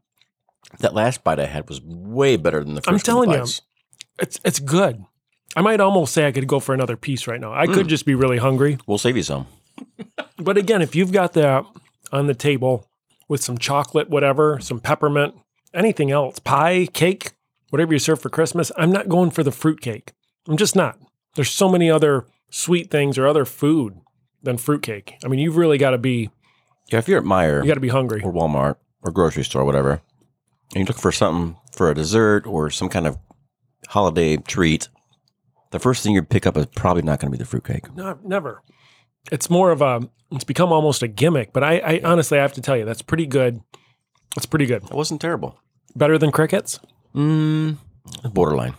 That 0.79 0.93
last 0.93 1.23
bite 1.23 1.39
I 1.39 1.45
had 1.45 1.67
was 1.69 1.81
way 1.81 2.35
better 2.37 2.63
than 2.63 2.75
the 2.75 2.81
1st 2.81 2.91
I'm 2.91 2.99
telling 2.99 3.31
you. 3.31 3.45
It's 4.19 4.39
it's 4.43 4.59
good. 4.59 5.03
I 5.55 5.61
might 5.61 5.79
almost 5.79 6.13
say 6.13 6.25
I 6.27 6.31
could 6.31 6.47
go 6.47 6.59
for 6.59 6.73
another 6.73 6.97
piece 6.97 7.27
right 7.27 7.39
now. 7.39 7.53
I 7.53 7.67
Mm. 7.67 7.73
could 7.75 7.87
just 7.87 8.05
be 8.05 8.15
really 8.15 8.37
hungry. 8.37 8.77
We'll 8.87 8.97
save 8.97 9.15
you 9.17 9.23
some. 9.23 9.47
But 10.37 10.57
again, 10.57 10.81
if 10.81 10.95
you've 10.95 11.11
got 11.11 11.33
that 11.33 11.63
on 12.11 12.27
the 12.27 12.33
table 12.33 12.89
with 13.29 13.41
some 13.41 13.57
chocolate, 13.57 14.09
whatever, 14.09 14.59
some 14.59 14.79
peppermint, 14.79 15.35
anything 15.73 16.11
else, 16.11 16.39
pie, 16.39 16.87
cake, 16.91 17.31
whatever 17.69 17.93
you 17.93 17.99
serve 17.99 18.19
for 18.21 18.29
Christmas, 18.29 18.71
I'm 18.77 18.91
not 18.91 19.07
going 19.07 19.29
for 19.31 19.43
the 19.43 19.51
fruit 19.51 19.79
cake. 19.79 20.11
I'm 20.47 20.57
just 20.57 20.75
not. 20.75 20.97
There's 21.35 21.49
so 21.51 21.69
many 21.69 21.89
other 21.89 22.25
sweet 22.49 22.91
things 22.91 23.17
or 23.17 23.27
other 23.27 23.45
food 23.45 23.95
than 24.41 24.57
fruitcake. 24.57 25.15
I 25.23 25.27
mean, 25.27 25.39
you've 25.39 25.55
really 25.55 25.77
got 25.77 25.91
to 25.91 25.97
be 25.97 26.29
Yeah, 26.91 26.99
if 26.99 27.07
you're 27.07 27.19
at 27.19 27.23
Meijer 27.25 27.61
you 27.63 27.67
got 27.67 27.75
to 27.75 27.79
be 27.79 27.89
hungry. 27.89 28.21
or 28.23 28.33
Walmart 28.33 28.75
or 29.01 29.11
grocery 29.11 29.43
store, 29.43 29.63
whatever, 29.65 30.01
and 30.73 30.81
you 30.81 30.85
look 30.85 30.97
for 30.99 31.11
something 31.11 31.57
for 31.71 31.89
a 31.89 31.95
dessert 31.95 32.45
or 32.47 32.69
some 32.69 32.89
kind 32.89 33.07
of 33.07 33.17
holiday 33.87 34.37
treat, 34.37 34.89
the 35.71 35.79
first 35.79 36.03
thing 36.03 36.13
you 36.13 36.23
pick 36.23 36.45
up 36.45 36.57
is 36.57 36.65
probably 36.75 37.01
not 37.01 37.19
going 37.19 37.31
to 37.31 37.37
be 37.37 37.41
the 37.41 37.47
fruitcake. 37.49 37.93
No, 37.95 38.17
never. 38.23 38.61
It's 39.31 39.49
more 39.49 39.71
of 39.71 39.81
a. 39.81 40.07
It's 40.31 40.43
become 40.43 40.71
almost 40.71 41.03
a 41.03 41.07
gimmick. 41.07 41.53
But 41.53 41.63
I, 41.63 41.77
I 41.79 42.01
honestly, 42.03 42.39
I 42.39 42.41
have 42.41 42.53
to 42.53 42.61
tell 42.61 42.75
you, 42.75 42.85
that's 42.85 43.01
pretty 43.01 43.25
good. 43.25 43.61
That's 44.35 44.45
pretty 44.45 44.65
good. 44.65 44.83
It 44.83 44.93
wasn't 44.93 45.21
terrible. 45.21 45.59
Better 45.95 46.17
than 46.17 46.31
crickets. 46.31 46.79
Mm, 47.15 47.77
borderline. 48.31 48.73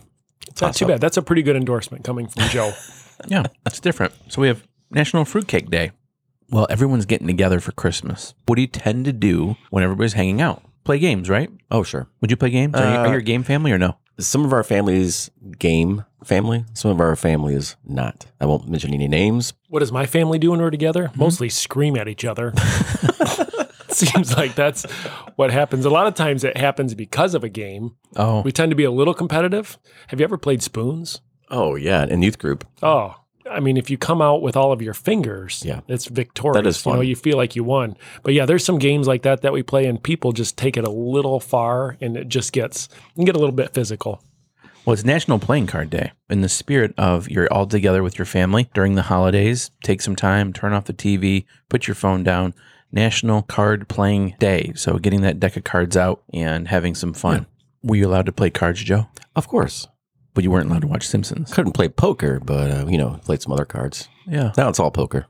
It's 0.47 0.61
not 0.61 0.75
too 0.75 0.85
up. 0.85 0.89
bad. 0.91 1.01
That's 1.01 1.17
a 1.17 1.21
pretty 1.21 1.43
good 1.43 1.55
endorsement 1.55 2.03
coming 2.03 2.27
from 2.27 2.43
Joe. 2.49 2.73
Yeah, 3.27 3.43
it's 3.65 3.79
different. 3.79 4.13
So 4.27 4.41
we 4.41 4.49
have 4.49 4.67
National 4.91 5.23
Fruitcake 5.23 5.69
Day. 5.69 5.91
Well, 6.49 6.67
everyone's 6.69 7.05
getting 7.05 7.27
together 7.27 7.61
for 7.61 7.71
Christmas. 7.71 8.33
What 8.45 8.55
do 8.55 8.61
you 8.61 8.67
tend 8.67 9.05
to 9.05 9.13
do 9.13 9.55
when 9.69 9.85
everybody's 9.85 10.13
hanging 10.13 10.41
out? 10.41 10.61
Play 10.85 10.99
games, 10.99 11.29
right? 11.29 11.49
Oh, 11.71 11.83
sure. 11.83 12.07
Would 12.21 12.31
you 12.31 12.37
play 12.37 12.51
games? 12.51 12.75
Are, 12.75 12.79
you, 12.83 12.97
are 12.99 13.07
Uh, 13.07 13.11
you 13.11 13.17
a 13.17 13.21
game 13.21 13.43
family 13.43 13.71
or 13.71 13.77
no? 13.77 13.97
Some 14.19 14.45
of 14.45 14.53
our 14.53 14.63
families 14.63 15.29
game 15.59 16.05
family. 16.23 16.63
Some 16.73 16.91
of 16.91 17.01
our 17.01 17.15
family 17.17 17.53
is 17.55 17.75
not. 17.83 18.27
I 18.39 18.45
won't 18.45 18.69
mention 18.69 18.93
any 18.93 19.07
names. 19.09 19.53
what 19.67 19.79
does 19.79 19.91
my 19.91 20.05
family 20.05 20.39
do 20.39 20.51
when 20.51 20.61
we're 20.61 20.69
together? 20.71 21.11
Mostly 21.15 21.49
scream 21.49 21.97
at 21.97 22.07
each 22.07 22.23
other. 22.23 22.53
Seems 23.89 24.35
like 24.37 24.55
that's 24.55 24.83
what 25.37 25.51
happens. 25.51 25.85
A 25.85 25.89
lot 25.89 26.07
of 26.07 26.13
times 26.15 26.43
it 26.43 26.55
happens 26.57 26.93
because 26.93 27.33
of 27.33 27.43
a 27.43 27.49
game. 27.49 27.95
Oh, 28.15 28.41
We 28.41 28.51
tend 28.51 28.69
to 28.71 28.75
be 28.75 28.83
a 28.83 28.91
little 28.91 29.13
competitive. 29.13 29.77
Have 30.07 30.19
you 30.19 30.23
ever 30.23 30.37
played 30.37 30.61
spoons? 30.61 31.21
Oh 31.49 31.75
yeah, 31.75 32.05
in 32.05 32.21
youth 32.21 32.37
group. 32.39 32.65
Oh, 32.83 33.15
I 33.49 33.59
mean, 33.59 33.77
if 33.77 33.89
you 33.89 33.97
come 33.97 34.21
out 34.21 34.41
with 34.41 34.57
all 34.57 34.71
of 34.71 34.81
your 34.81 34.93
fingers, 34.93 35.63
Yeah. 35.65 35.81
it's 35.87 36.05
victorious. 36.07 36.55
That 36.63 36.67
is 36.67 36.85
You 36.85 36.91
know, 36.93 36.97
fun. 36.99 37.07
you 37.07 37.15
feel 37.15 37.37
like 37.37 37.55
you 37.55 37.63
won. 37.63 37.95
But 38.23 38.33
yeah, 38.33 38.45
there's 38.45 38.65
some 38.65 38.79
games 38.79 39.07
like 39.07 39.21
that 39.21 39.41
that 39.43 39.53
we 39.53 39.61
play, 39.63 39.85
and 39.85 40.01
people 40.01 40.31
just 40.31 40.57
take 40.57 40.77
it 40.77 40.83
a 40.83 40.89
little 40.89 41.39
far, 41.39 41.97
and 42.01 42.17
it 42.17 42.27
just 42.27 42.53
gets 42.53 42.89
you 43.09 43.15
can 43.17 43.25
get 43.25 43.35
a 43.35 43.39
little 43.39 43.53
bit 43.55 43.73
physical. 43.73 44.21
Well, 44.85 44.93
it's 44.93 45.03
National 45.03 45.39
Playing 45.39 45.65
Card 45.67 45.89
Day. 45.89 46.11
In 46.29 46.41
the 46.41 46.49
spirit 46.49 46.93
of 46.97 47.29
you're 47.29 47.51
all 47.51 47.65
together 47.65 48.03
with 48.03 48.17
your 48.19 48.25
family 48.25 48.69
during 48.75 48.93
the 48.95 49.01
holidays, 49.03 49.71
take 49.83 49.99
some 50.01 50.15
time, 50.15 50.53
turn 50.53 50.73
off 50.73 50.85
the 50.85 50.93
TV, 50.93 51.45
put 51.69 51.87
your 51.87 51.95
phone 51.95 52.23
down, 52.23 52.53
National 52.91 53.41
Card 53.41 53.87
Playing 53.89 54.35
Day. 54.39 54.73
So 54.75 54.97
getting 54.99 55.21
that 55.21 55.39
deck 55.39 55.57
of 55.57 55.63
cards 55.63 55.97
out 55.97 56.21
and 56.33 56.67
having 56.67 56.93
some 56.93 57.13
fun. 57.13 57.47
Were 57.83 57.95
you 57.95 58.07
allowed 58.07 58.27
to 58.27 58.31
play 58.31 58.49
cards, 58.51 58.83
Joe? 58.83 59.07
Of 59.35 59.47
course. 59.47 59.87
But 60.35 60.43
you 60.43 60.51
weren't 60.51 60.69
allowed 60.69 60.81
to 60.81 60.87
watch 60.87 61.07
Simpsons. 61.07 61.51
Couldn't 61.51 61.71
play 61.71 61.89
poker, 61.89 62.39
but, 62.39 62.69
uh, 62.69 62.85
you 62.87 62.97
know, 62.99 63.19
played 63.23 63.41
some 63.41 63.51
other 63.53 63.65
cards. 63.65 64.07
Yeah. 64.27 64.51
Now 64.57 64.69
it's 64.69 64.79
all 64.79 64.91
poker. 64.91 65.25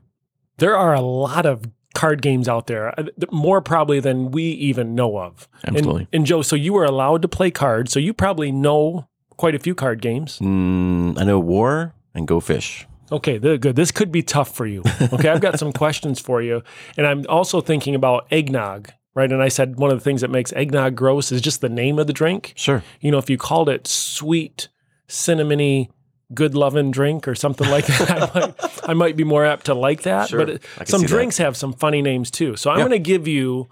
There 0.58 0.76
are 0.76 0.92
a 0.94 1.00
lot 1.00 1.46
of 1.46 1.62
card 1.94 2.20
games 2.20 2.46
out 2.48 2.66
there, 2.66 2.98
uh, 3.00 3.04
more 3.30 3.62
probably 3.62 4.00
than 4.00 4.30
we 4.30 4.42
even 4.42 4.94
know 4.94 5.18
of. 5.18 5.48
And- 5.64 5.76
Absolutely. 5.76 6.08
And, 6.12 6.26
Joe, 6.26 6.42
so 6.42 6.54
you 6.56 6.74
were 6.74 6.84
allowed 6.84 7.22
to 7.22 7.28
play 7.28 7.50
cards, 7.50 7.92
so 7.92 7.98
you 8.00 8.12
probably 8.12 8.52
know 8.52 9.08
quite 9.38 9.54
a 9.54 9.58
few 9.58 9.74
card 9.74 10.02
games. 10.02 10.38
Mm, 10.40 11.18
I 11.18 11.24
know 11.24 11.38
War 11.38 11.94
and 12.14 12.26
Go 12.28 12.40
Fish. 12.40 12.86
Okay, 13.12 13.38
good. 13.38 13.76
This 13.76 13.92
could 13.92 14.10
be 14.10 14.22
tough 14.22 14.54
for 14.54 14.66
you. 14.66 14.82
Okay, 15.12 15.28
I've 15.28 15.40
got 15.40 15.58
some 15.58 15.72
questions 15.84 16.18
for 16.20 16.42
you. 16.42 16.62
And 16.96 17.06
I'm 17.06 17.24
also 17.28 17.60
thinking 17.60 17.94
about 17.94 18.26
eggnog, 18.32 18.90
right? 19.14 19.30
And 19.30 19.40
I 19.40 19.48
said 19.48 19.78
one 19.78 19.92
of 19.92 19.98
the 19.98 20.02
things 20.04 20.22
that 20.22 20.30
makes 20.30 20.52
eggnog 20.54 20.96
gross 20.96 21.30
is 21.30 21.40
just 21.40 21.60
the 21.60 21.68
name 21.68 22.00
of 22.00 22.08
the 22.08 22.12
drink. 22.12 22.52
Sure. 22.56 22.82
You 23.00 23.12
know, 23.12 23.18
if 23.18 23.30
you 23.30 23.38
called 23.38 23.68
it 23.68 23.86
sweet, 23.86 24.68
cinnamony, 25.08 25.88
good 26.34 26.54
loving 26.54 26.90
drink 26.90 27.28
or 27.28 27.34
something 27.34 27.68
like 27.70 27.86
that, 27.86 28.10
I 28.10 28.40
might, 28.40 28.88
I 28.90 28.94
might 28.94 29.16
be 29.16 29.24
more 29.24 29.44
apt 29.44 29.66
to 29.66 29.74
like 29.74 30.02
that. 30.02 30.28
Sure, 30.28 30.40
But 30.40 30.50
it- 30.50 30.62
some 30.84 31.00
see 31.00 31.06
that. 31.06 31.12
drinks 31.12 31.38
have 31.38 31.56
some 31.56 31.72
funny 31.72 32.02
names 32.02 32.30
too. 32.30 32.56
So 32.56 32.70
I'm 32.70 32.78
Yeah. 32.78 32.82
going 32.88 32.92
to 32.92 32.98
give 33.10 33.28
you 33.28 33.68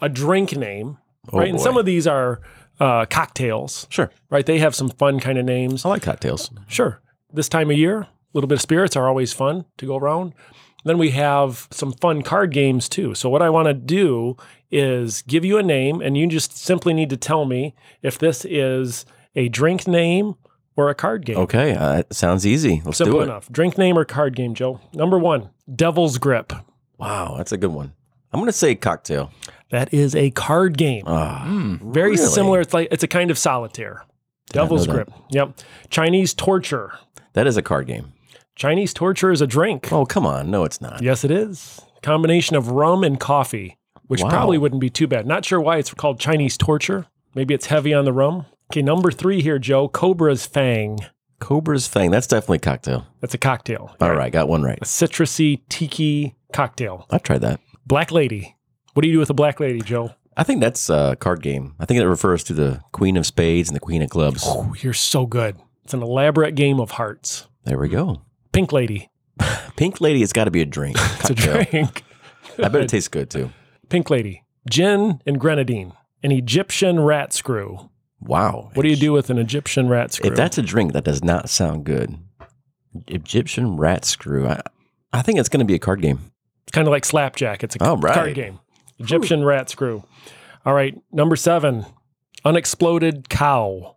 a 0.00 0.08
drink 0.08 0.56
name, 0.56 0.98
Oh, 1.32 1.38
right? 1.38 1.48
And 1.50 1.60
some 1.60 1.76
of 1.76 1.84
these 1.86 2.06
are 2.06 2.40
uh, 2.80 3.04
cocktails, 3.06 3.86
Sure. 3.90 4.08
right? 4.30 4.46
They 4.46 4.58
have 4.60 4.72
some 4.74 4.88
fun 4.90 5.18
kind 5.20 5.36
of 5.36 5.44
names. 5.44 5.84
I 5.84 5.88
like 5.88 6.02
cocktails. 6.02 6.50
Sure. 6.68 7.00
This 7.32 7.48
time 7.48 7.70
of 7.72 7.76
year, 7.76 8.02
a 8.02 8.08
little 8.34 8.46
bit 8.46 8.54
of 8.54 8.62
spirits 8.62 8.94
are 8.94 9.08
always 9.08 9.32
fun 9.32 9.64
to 9.78 9.86
go 9.86 9.96
around. 9.96 10.32
Then 10.84 10.96
we 10.96 11.10
have 11.10 11.66
some 11.72 11.92
fun 11.92 12.22
card 12.22 12.52
games 12.52 12.88
too. 12.88 13.14
So 13.16 13.28
what 13.28 13.42
I 13.42 13.50
want 13.50 13.66
to 13.66 13.74
do 13.74 14.36
is 14.70 15.22
give 15.22 15.44
you 15.44 15.58
a 15.58 15.62
name 15.62 16.00
and 16.00 16.16
you 16.16 16.26
just 16.28 16.56
simply 16.56 16.94
need 16.94 17.10
to 17.10 17.16
tell 17.16 17.44
me 17.44 17.74
if 18.00 18.16
this 18.16 18.44
is 18.44 19.04
a 19.34 19.48
drink 19.48 19.88
name 19.88 20.36
or 20.78 20.88
a 20.88 20.94
card 20.94 21.26
game. 21.26 21.36
Okay. 21.38 21.74
Uh, 21.74 22.04
sounds 22.10 22.46
easy. 22.46 22.80
Let's 22.84 22.98
Simple 22.98 23.16
do 23.18 23.20
it. 23.20 23.24
enough. 23.24 23.50
Drink 23.50 23.76
name 23.76 23.98
or 23.98 24.04
card 24.04 24.36
game, 24.36 24.54
Joe. 24.54 24.80
Number 24.94 25.18
1, 25.18 25.50
Devil's 25.74 26.16
Grip. 26.18 26.52
Wow. 26.98 27.34
That's 27.36 27.52
a 27.52 27.56
good 27.58 27.72
one. 27.72 27.92
I'm 28.32 28.38
going 28.40 28.46
to 28.46 28.52
say 28.52 28.74
cocktail. 28.74 29.30
That 29.70 29.92
is 29.92 30.14
a 30.14 30.30
card 30.30 30.78
game. 30.78 31.02
Ah, 31.06 31.44
Very 31.82 32.12
really? 32.12 32.16
similar. 32.16 32.60
It's 32.60 32.72
like 32.72 32.88
it's 32.90 33.02
a 33.02 33.08
kind 33.08 33.30
of 33.30 33.36
solitaire. 33.38 34.04
Devil's 34.50 34.86
know 34.86 34.94
that. 34.94 35.06
Grip. 35.06 35.20
Yep. 35.30 35.58
Chinese 35.90 36.32
torture. 36.34 36.92
that 37.34 37.46
is 37.46 37.56
a 37.56 37.62
card 37.62 37.86
game. 37.86 38.12
Chinese 38.54 38.92
torture 38.94 39.30
is 39.30 39.40
a 39.40 39.46
drink. 39.46 39.92
Oh, 39.92 40.04
come 40.06 40.26
on. 40.26 40.50
No, 40.50 40.64
it's 40.64 40.80
not. 40.80 41.02
Yes, 41.02 41.24
it 41.24 41.30
is. 41.30 41.80
Combination 42.02 42.54
of 42.56 42.68
rum 42.70 43.02
and 43.04 43.18
coffee, 43.20 43.76
which 44.06 44.22
Wow. 44.22 44.30
probably 44.30 44.58
wouldn't 44.58 44.80
be 44.80 44.90
too 44.90 45.06
bad. 45.06 45.26
Not 45.26 45.44
sure 45.44 45.60
why 45.60 45.78
it's 45.78 45.92
called 45.94 46.18
Chinese 46.20 46.56
torture. 46.56 47.06
Maybe 47.34 47.52
it's 47.54 47.66
heavy 47.66 47.92
on 47.94 48.04
the 48.04 48.12
rum. 48.12 48.46
Okay, 48.70 48.82
number 48.82 49.10
three 49.10 49.40
here, 49.40 49.58
Joe. 49.58 49.88
Cobra's 49.88 50.44
Fang. 50.46 50.98
Cobra's 51.40 51.86
Fang. 51.86 52.10
That's 52.10 52.26
definitely 52.26 52.58
cocktail. 52.58 53.06
That's 53.20 53.32
a 53.34 53.38
cocktail. 53.38 53.96
All 54.00 54.14
right. 54.14 54.30
Got 54.32 54.48
one 54.48 54.62
right. 54.62 54.78
A 54.82 54.84
citrusy 54.84 55.62
tiki 55.68 56.36
cocktail. 56.52 57.06
I've 57.10 57.22
tried 57.22 57.40
that. 57.40 57.60
Black 57.86 58.10
Lady. 58.12 58.56
What 58.92 59.02
do 59.02 59.08
you 59.08 59.14
do 59.14 59.20
with 59.20 59.30
a 59.30 59.34
black 59.34 59.60
lady, 59.60 59.80
Joe? 59.80 60.10
I 60.36 60.42
think 60.42 60.60
that's 60.60 60.90
a 60.90 61.16
card 61.20 61.40
game. 61.42 61.74
I 61.78 61.84
think 61.86 62.00
it 62.00 62.06
refers 62.06 62.42
to 62.44 62.52
the 62.52 62.80
Queen 62.92 63.16
of 63.16 63.24
Spades 63.26 63.68
and 63.68 63.76
the 63.76 63.80
Queen 63.80 64.02
of 64.02 64.10
Clubs. 64.10 64.42
Oh, 64.44 64.74
you're 64.80 64.92
so 64.92 65.24
good. 65.24 65.56
It's 65.84 65.94
an 65.94 66.02
elaborate 66.02 66.54
game 66.54 66.80
of 66.80 66.92
hearts. 66.92 67.46
There 67.64 67.78
we 67.78 67.88
go. 67.88 68.22
Pink 68.52 68.72
Lady. 68.72 69.08
Pink 69.76 70.00
Lady, 70.00 70.22
it's 70.22 70.32
got 70.32 70.44
to 70.44 70.50
be 70.50 70.60
a 70.60 70.66
drink. 70.66 70.96
It's 71.20 71.30
a 71.30 71.34
drink. 71.34 72.02
I 72.58 72.68
bet 72.68 72.82
it 72.82 72.88
tastes 72.90 73.08
good 73.08 73.30
too. 73.30 73.50
Pink 73.88 74.10
Lady. 74.10 74.44
Gin 74.68 75.22
and 75.26 75.40
grenadine. 75.40 75.92
An 76.22 76.32
Egyptian 76.32 77.00
rat 77.00 77.32
screw. 77.32 77.90
Wow. 78.20 78.70
What 78.74 78.82
do 78.82 78.88
you 78.88 78.96
do 78.96 79.12
with 79.12 79.30
an 79.30 79.38
Egyptian 79.38 79.88
rat 79.88 80.12
screw? 80.12 80.30
If 80.30 80.36
that's 80.36 80.58
a 80.58 80.62
drink, 80.62 80.92
that 80.92 81.04
does 81.04 81.22
not 81.22 81.48
sound 81.48 81.84
good. 81.84 82.16
Egyptian 83.06 83.76
rat 83.76 84.04
screw. 84.04 84.46
I, 84.48 84.60
I 85.12 85.22
think 85.22 85.38
it's 85.38 85.48
going 85.48 85.60
to 85.60 85.64
be 85.66 85.74
a 85.74 85.78
card 85.78 86.02
game. 86.02 86.18
It's 86.64 86.72
kind 86.72 86.86
of 86.88 86.92
like 86.92 87.04
slapjack. 87.04 87.62
It's 87.62 87.76
a 87.76 87.84
All 87.84 87.96
right. 87.96 88.14
card 88.14 88.34
game. 88.34 88.58
Egyptian 88.98 89.44
rat 89.44 89.70
screw. 89.70 90.02
All 90.66 90.74
right, 90.74 91.00
number 91.12 91.36
seven, 91.36 91.86
unexploded 92.44 93.28
cow. 93.28 93.96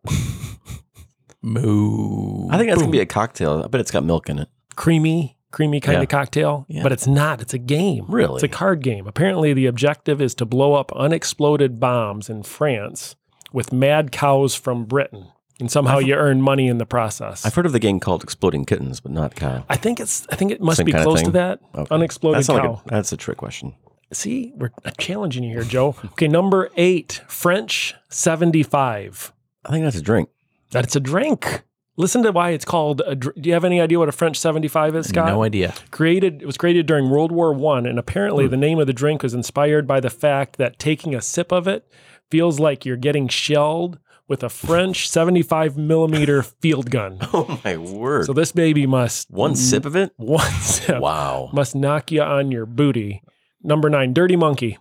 Moo. 1.42 2.48
I 2.50 2.58
think 2.58 2.70
that's 2.70 2.80
going 2.82 2.92
to 2.92 2.98
be 2.98 3.00
a 3.01 3.06
cocktail. 3.06 3.63
I 3.63 3.68
bet 3.68 3.82
it's 3.82 3.92
got 3.92 4.04
milk 4.04 4.30
in 4.30 4.40
it. 4.40 4.48
Creamy, 4.75 5.38
creamy 5.51 5.80
kind 5.80 5.98
Yeah. 5.98 6.04
of 6.04 6.10
cocktail, 6.10 6.66
Yeah. 6.70 6.84
but 6.84 6.92
it's 6.92 7.08
not. 7.08 7.42
It's 7.42 7.54
a 7.54 7.58
game. 7.58 8.06
Really? 8.08 8.36
It's 8.36 8.44
a 8.44 8.48
card 8.48 8.84
game. 8.84 9.08
Apparently, 9.08 9.54
the 9.54 9.66
objective 9.66 10.22
is 10.22 10.36
to 10.36 10.46
blow 10.46 10.74
up 10.75 10.92
unexploded 10.96 11.80
bombs 11.80 12.30
in 12.30 12.44
France 12.44 13.16
with 13.53 13.72
mad 13.74 14.12
cows 14.12 14.55
from 14.55 14.86
Britain, 14.86 15.27
and 15.60 15.72
somehow 15.72 16.00
you 16.00 16.15
earn 16.15 16.41
money 16.41 16.67
in 16.67 16.77
the 16.77 16.86
process. 16.86 17.46
I've 17.46 17.53
heard 17.55 17.65
of 17.65 17.72
the 17.72 17.79
game 17.79 18.00
called 18.00 18.24
Exploding 18.24 18.65
Kittens, 18.65 19.00
but 19.00 19.12
not 19.12 19.36
cow. 19.36 19.63
I 19.70 19.75
think 19.77 20.00
it's. 20.00 20.25
I 20.31 20.36
think 20.36 20.51
it 20.51 20.62
must 20.62 20.77
Same 20.77 20.86
be 20.86 20.91
close 20.93 21.22
to 21.24 21.31
that. 21.31 21.60
Okay. 21.75 21.93
Unexploded 21.93 22.38
That's, 22.39 22.48
cow. 22.48 22.53
like 22.55 22.65
a, 22.86 22.89
that's 22.89 23.12
a 23.12 23.17
trick 23.17 23.38
question. 23.38 23.74
See, 24.13 24.51
we're 24.58 24.72
challenging 24.98 25.43
you 25.43 25.51
here, 25.51 25.63
Joe. 25.63 25.96
Okay, 26.13 26.27
number 26.27 26.70
eight, 26.75 27.22
French 27.27 27.93
seventy-five. 28.10 29.31
I 29.65 29.70
think 29.72 29.84
that's 29.86 29.96
a 29.98 30.01
drink. 30.01 30.29
That's 30.72 30.96
a 30.96 31.00
drink. 31.00 31.63
Listen 31.98 32.24
to 32.24 32.31
why 32.31 32.50
it's 32.51 32.65
called. 32.65 33.01
A, 33.05 33.15
dr- 33.15 33.36
do 33.39 33.48
you 33.50 33.53
have 33.53 33.63
any 33.65 33.79
idea 33.79 34.00
what 34.00 34.10
a 34.10 34.13
French 34.13 34.38
seventy-five 34.38 34.96
is, 34.96 35.08
Scott? 35.10 35.27
No 35.27 35.43
idea. 35.43 35.74
Created. 35.91 36.41
It 36.41 36.46
was 36.46 36.58
created 36.58 36.86
during 36.86 37.10
World 37.10 37.31
War 37.31 37.53
One, 37.53 37.86
and 37.86 38.00
apparently 38.00 38.46
Hmm. 38.46 38.51
the 38.51 38.58
name 38.58 38.79
of 38.79 38.88
the 38.88 38.93
drink 38.93 39.24
was 39.24 39.34
inspired 39.34 39.86
by 39.88 40.00
the 40.00 40.10
fact 40.10 40.58
that 40.58 40.79
taking 40.79 41.13
a 41.13 41.22
sip 41.22 41.51
of 41.51 41.67
it 41.67 41.88
feels 42.32 42.60
like 42.60 42.86
you're 42.86 42.98
getting 42.98 43.28
shelled 43.28 44.00
with 44.28 44.44
a 44.44 44.50
French 44.50 45.10
seventy-five 45.10 45.78
millimeter 45.78 46.42
field 46.62 46.90
gun. 46.90 47.20
Oh 47.34 47.60
my 47.64 47.78
word! 47.78 48.26
So 48.26 48.34
this 48.34 48.52
baby 48.52 48.88
must 48.88 49.30
One 49.30 49.56
sip 49.56 49.86
of 49.86 49.96
it? 49.96 50.14
one 50.18 50.50
sip 50.54 51.00
Wow. 51.02 51.50
must 51.54 51.76
knock 51.76 52.12
you 52.12 52.22
on 52.22 52.52
your 52.52 52.66
booty. 52.66 53.22
Number 53.62 53.90
nine, 53.90 54.14
Dirty 54.14 54.36
Monkey. 54.36 54.78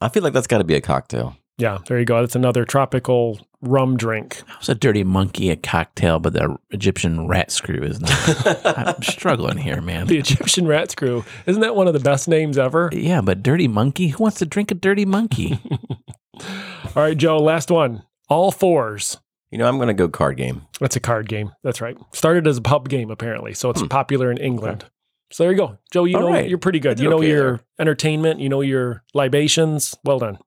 I 0.00 0.08
feel 0.08 0.22
like 0.22 0.32
that's 0.32 0.46
got 0.46 0.58
to 0.58 0.64
be 0.64 0.74
a 0.74 0.80
cocktail. 0.80 1.36
Yeah, 1.58 1.78
there 1.86 1.98
you 1.98 2.04
go. 2.06 2.20
That's 2.20 2.34
another 2.34 2.64
tropical 2.64 3.38
rum 3.60 3.96
drink. 3.96 4.42
How's 4.46 4.68
a 4.70 4.74
dirty 4.74 5.04
monkey 5.04 5.50
a 5.50 5.54
cocktail, 5.56 6.18
but 6.18 6.32
the 6.32 6.56
Egyptian 6.70 7.28
rat 7.28 7.52
screw 7.52 7.82
is 7.82 8.00
not? 8.00 8.66
I'm 8.78 9.02
struggling 9.02 9.58
here, 9.58 9.80
man. 9.82 10.06
The 10.06 10.18
Egyptian 10.18 10.66
rat 10.66 10.90
screw. 10.90 11.24
Isn't 11.46 11.60
that 11.60 11.76
one 11.76 11.86
of 11.86 11.92
the 11.92 12.00
best 12.00 12.26
names 12.26 12.56
ever? 12.58 12.88
Yeah, 12.92 13.20
but 13.20 13.42
dirty 13.42 13.68
monkey. 13.68 14.08
Who 14.08 14.22
wants 14.24 14.38
to 14.38 14.46
drink 14.46 14.70
a 14.70 14.74
dirty 14.74 15.04
monkey? 15.04 15.60
All 16.40 17.02
right, 17.02 17.16
Joe, 17.16 17.38
last 17.38 17.70
one. 17.70 18.02
All 18.28 18.50
fours. 18.50 19.18
You 19.50 19.58
know, 19.58 19.66
I'm 19.66 19.76
going 19.76 19.88
to 19.88 19.94
go 19.94 20.08
card 20.08 20.38
game. 20.38 20.62
That's 20.80 20.96
a 20.96 21.00
card 21.00 21.28
game. 21.28 21.52
That's 21.62 21.80
right. 21.80 21.96
Started 22.14 22.46
as 22.46 22.56
a 22.56 22.62
pub 22.62 22.88
game, 22.88 23.10
apparently. 23.10 23.52
So 23.52 23.70
it's 23.70 23.82
hmm. 23.82 23.88
popular 23.88 24.30
in 24.30 24.38
England. 24.38 24.86
So 25.30 25.44
there 25.44 25.52
you 25.52 25.58
go. 25.58 25.78
Joe, 25.90 26.04
you 26.04 26.16
All 26.16 26.22
know 26.22 26.30
right. 26.30 26.48
you're 26.48 26.58
pretty 26.58 26.78
good. 26.78 26.96
did 26.96 27.04
You 27.04 27.10
know 27.10 27.18
okay 27.18 27.28
your 27.28 27.60
entertainment, 27.78 28.40
you 28.40 28.48
know 28.48 28.60
your 28.60 29.02
libations. 29.14 29.94
Well 30.04 30.18
done. 30.18 30.38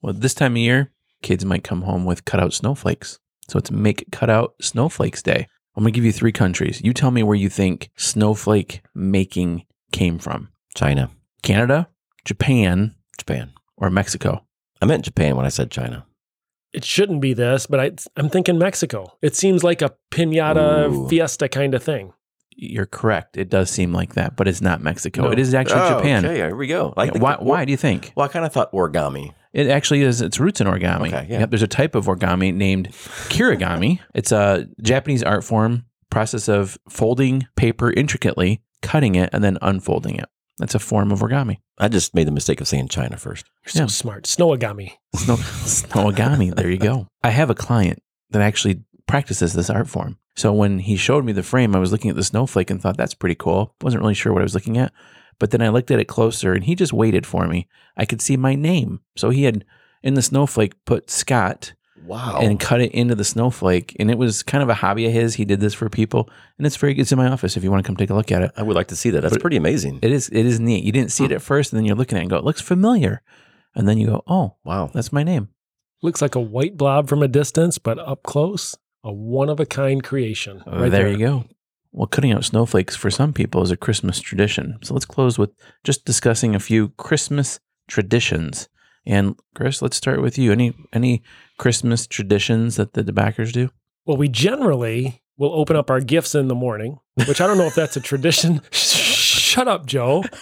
well, 0.00 0.12
this 0.12 0.34
time 0.34 0.52
of 0.52 0.58
year, 0.58 0.92
kids 1.22 1.44
might 1.44 1.64
come 1.64 1.82
home 1.82 2.04
with 2.04 2.24
cutout 2.24 2.52
snowflakes. 2.52 3.18
So 3.48 3.58
it's 3.58 3.70
Make 3.70 4.10
Cutout 4.10 4.54
Snowflakes 4.60 5.22
Day. 5.22 5.46
I'm 5.76 5.82
going 5.82 5.92
to 5.92 5.96
give 5.96 6.04
you 6.04 6.12
three 6.12 6.32
countries. 6.32 6.80
You 6.82 6.92
tell 6.92 7.10
me 7.10 7.22
where 7.22 7.36
you 7.36 7.48
think 7.48 7.90
snowflake 7.96 8.82
making 8.94 9.64
came 9.90 10.18
from 10.18 10.50
China, 10.74 11.10
Canada, 11.42 11.88
Japan, 12.24 12.94
Japan. 13.18 13.52
or 13.76 13.90
Mexico. 13.90 14.44
I 14.82 14.84
meant 14.84 15.04
Japan 15.04 15.36
when 15.36 15.46
I 15.46 15.48
said 15.50 15.70
China. 15.70 16.04
It 16.72 16.84
shouldn't 16.84 17.20
be 17.20 17.34
this, 17.34 17.66
but 17.66 17.78
I, 17.80 17.92
I'm 18.16 18.28
thinking 18.28 18.58
Mexico. 18.58 19.16
It 19.22 19.36
seems 19.36 19.62
like 19.62 19.80
a 19.82 19.92
pinata 20.10 20.90
Ooh. 20.90 21.08
fiesta 21.08 21.48
kind 21.48 21.74
of 21.74 21.82
thing. 21.82 22.12
You're 22.56 22.86
correct. 22.86 23.36
It 23.36 23.48
does 23.48 23.70
seem 23.70 23.92
like 23.92 24.14
that, 24.14 24.36
but 24.36 24.48
it's 24.48 24.60
not 24.60 24.82
Mexico. 24.82 25.22
No. 25.22 25.30
It 25.30 25.38
is 25.38 25.54
actually 25.54 25.80
Oh, 25.80 25.96
Japan. 25.98 26.24
Okay, 26.26 26.36
here 26.36 26.56
we 26.56 26.66
go. 26.66 26.92
I 26.96 27.04
Yeah, 27.04 27.10
think 27.12 27.22
why, 27.24 27.36
the- 27.36 27.44
why 27.44 27.64
do 27.64 27.70
you 27.70 27.76
think? 27.76 28.12
Well, 28.16 28.26
I 28.26 28.28
kind 28.28 28.44
of 28.44 28.52
thought 28.52 28.72
origami. 28.72 29.32
It 29.52 29.68
actually 29.68 30.02
is 30.02 30.20
its 30.20 30.40
roots 30.40 30.60
in 30.60 30.66
origami. 30.66 31.08
Okay, 31.08 31.26
yeah. 31.30 31.40
Yep, 31.40 31.50
there's 31.50 31.62
a 31.62 31.66
type 31.68 31.94
of 31.94 32.06
origami 32.06 32.54
named 32.54 32.88
kirigami. 33.28 34.00
it's 34.14 34.32
a 34.32 34.66
Japanese 34.80 35.22
art 35.22 35.44
form 35.44 35.84
process 36.10 36.48
of 36.48 36.78
folding 36.88 37.46
paper 37.56 37.90
intricately, 37.92 38.62
cutting 38.82 39.14
it, 39.14 39.30
and 39.32 39.44
then 39.44 39.58
unfolding 39.62 40.16
it. 40.16 40.28
That's 40.58 40.74
a 40.74 40.78
form 40.78 41.10
of 41.12 41.20
origami. 41.20 41.58
I 41.78 41.88
just 41.88 42.14
made 42.14 42.26
the 42.26 42.30
mistake 42.32 42.60
of 42.60 42.68
saying 42.68 42.88
China 42.88 43.16
first. 43.16 43.46
You're 43.64 43.70
so 43.72 43.80
Yeah. 43.80 43.86
smart. 43.86 44.24
Snowagami. 44.24 44.92
Snow, 45.16 45.36
snowagami. 45.82 46.54
There 46.54 46.70
you 46.70 46.78
go. 46.78 47.08
I 47.22 47.30
have 47.30 47.50
a 47.50 47.54
client 47.54 48.02
that 48.30 48.42
actually 48.42 48.82
practices 49.06 49.52
this 49.54 49.70
art 49.70 49.88
form. 49.88 50.18
So 50.36 50.52
when 50.52 50.78
he 50.78 50.96
showed 50.96 51.24
me 51.24 51.32
the 51.32 51.42
frame, 51.42 51.74
I 51.74 51.78
was 51.78 51.92
looking 51.92 52.10
at 52.10 52.16
the 52.16 52.24
snowflake 52.24 52.70
and 52.70 52.80
thought 52.80 52.96
that's 52.96 53.14
pretty 53.14 53.34
cool. 53.34 53.74
Wasn't 53.82 54.02
really 54.02 54.14
sure 54.14 54.32
what 54.32 54.40
I 54.42 54.44
was 54.44 54.54
looking 54.54 54.78
at, 54.78 54.92
but 55.38 55.50
then 55.50 55.60
I 55.62 55.68
looked 55.68 55.90
at 55.90 55.98
it 55.98 56.06
closer 56.08 56.52
and 56.52 56.64
he 56.64 56.74
just 56.74 56.92
waited 56.92 57.26
for 57.26 57.46
me. 57.46 57.66
I 57.96 58.04
could 58.06 58.22
see 58.22 58.36
my 58.36 58.54
name. 58.54 59.00
So 59.16 59.30
he 59.30 59.44
had 59.44 59.64
in 60.02 60.14
the 60.14 60.22
snowflake 60.22 60.74
put 60.84 61.10
Scott 61.10 61.74
Wow. 62.04 62.38
and 62.42 62.58
cut 62.58 62.80
it 62.80 62.92
into 62.92 63.14
the 63.14 63.24
snowflake. 63.24 63.96
And 63.98 64.10
it 64.10 64.18
was 64.18 64.42
kind 64.42 64.62
of 64.62 64.68
a 64.68 64.74
hobby 64.74 65.06
of 65.06 65.12
his. 65.12 65.34
He 65.34 65.44
did 65.44 65.60
this 65.60 65.74
for 65.74 65.88
people, 65.88 66.28
and 66.58 66.66
it's 66.66 66.76
very. 66.76 66.98
It's 66.98 67.12
in 67.12 67.18
my 67.18 67.28
office 67.28 67.56
if 67.56 67.64
you 67.64 67.70
want 67.70 67.84
to 67.84 67.86
come 67.86 67.96
take 67.96 68.10
a 68.10 68.14
look 68.14 68.32
at 68.32 68.42
it. 68.42 68.50
I 68.56 68.62
would 68.62 68.76
like 68.76 68.88
to 68.88 68.96
see 68.96 69.10
that. 69.10 69.20
That's 69.20 69.34
But- 69.34 69.40
pretty 69.40 69.56
amazing. 69.56 69.98
It 70.02 70.10
is. 70.12 70.28
It 70.30 70.44
is 70.46 70.58
neat. 70.60 70.84
You 70.84 70.92
didn't 70.92 71.12
see 71.12 71.24
it 71.24 71.32
at 71.32 71.42
first, 71.42 71.72
and 71.72 71.78
then 71.78 71.84
you're 71.86 71.96
looking 71.96 72.16
at 72.16 72.20
it 72.20 72.22
and 72.22 72.30
go, 72.30 72.36
"It 72.36 72.44
looks 72.44 72.60
familiar," 72.60 73.22
and 73.74 73.88
then 73.88 73.98
you 73.98 74.06
go, 74.06 74.22
"Oh, 74.26 74.56
wow. 74.64 74.90
that's 74.92 75.12
my 75.12 75.22
name." 75.22 75.48
Looks 76.02 76.20
like 76.20 76.34
a 76.34 76.40
white 76.40 76.76
blob 76.76 77.08
from 77.08 77.22
a 77.22 77.28
distance, 77.28 77.78
but 77.78 77.98
up 77.98 78.24
close, 78.24 78.76
a 79.04 79.12
one 79.12 79.48
of 79.48 79.60
a 79.60 79.66
kind 79.66 80.02
creation. 80.02 80.62
Uh, 80.66 80.80
right 80.80 80.90
there, 80.90 81.08
you 81.08 81.18
go. 81.18 81.44
Well, 81.92 82.06
cutting 82.08 82.32
out 82.32 82.44
snowflakes 82.44 82.96
for 82.96 83.10
some 83.10 83.32
people 83.32 83.62
is 83.62 83.70
a 83.70 83.76
Christmas 83.76 84.18
tradition. 84.18 84.78
So 84.82 84.94
let's 84.94 85.04
close 85.04 85.38
with 85.38 85.50
just 85.84 86.04
discussing 86.04 86.54
a 86.54 86.58
few 86.60 86.88
Christmas 86.96 87.60
traditions. 87.86 88.68
And 89.04 89.36
Chris, 89.54 89.82
let's 89.82 89.96
start 89.96 90.22
with 90.22 90.38
you. 90.38 90.52
Any 90.52 90.74
any 90.92 91.22
Christmas 91.58 92.06
traditions 92.06 92.76
that 92.76 92.92
the 92.94 93.02
DeBackers 93.02 93.52
do? 93.52 93.70
Well, 94.06 94.16
we 94.16 94.28
generally 94.28 95.22
will 95.36 95.52
open 95.54 95.76
up 95.76 95.90
our 95.90 96.00
gifts 96.00 96.34
in 96.34 96.48
the 96.48 96.54
morning, 96.54 96.98
which 97.26 97.40
I 97.40 97.46
don't 97.46 97.58
know 97.58 97.66
if 97.66 97.74
that's 97.74 97.96
a 97.96 98.00
tradition. 98.00 98.60
Shut 98.70 99.68
up, 99.68 99.86
Joe. 99.86 100.22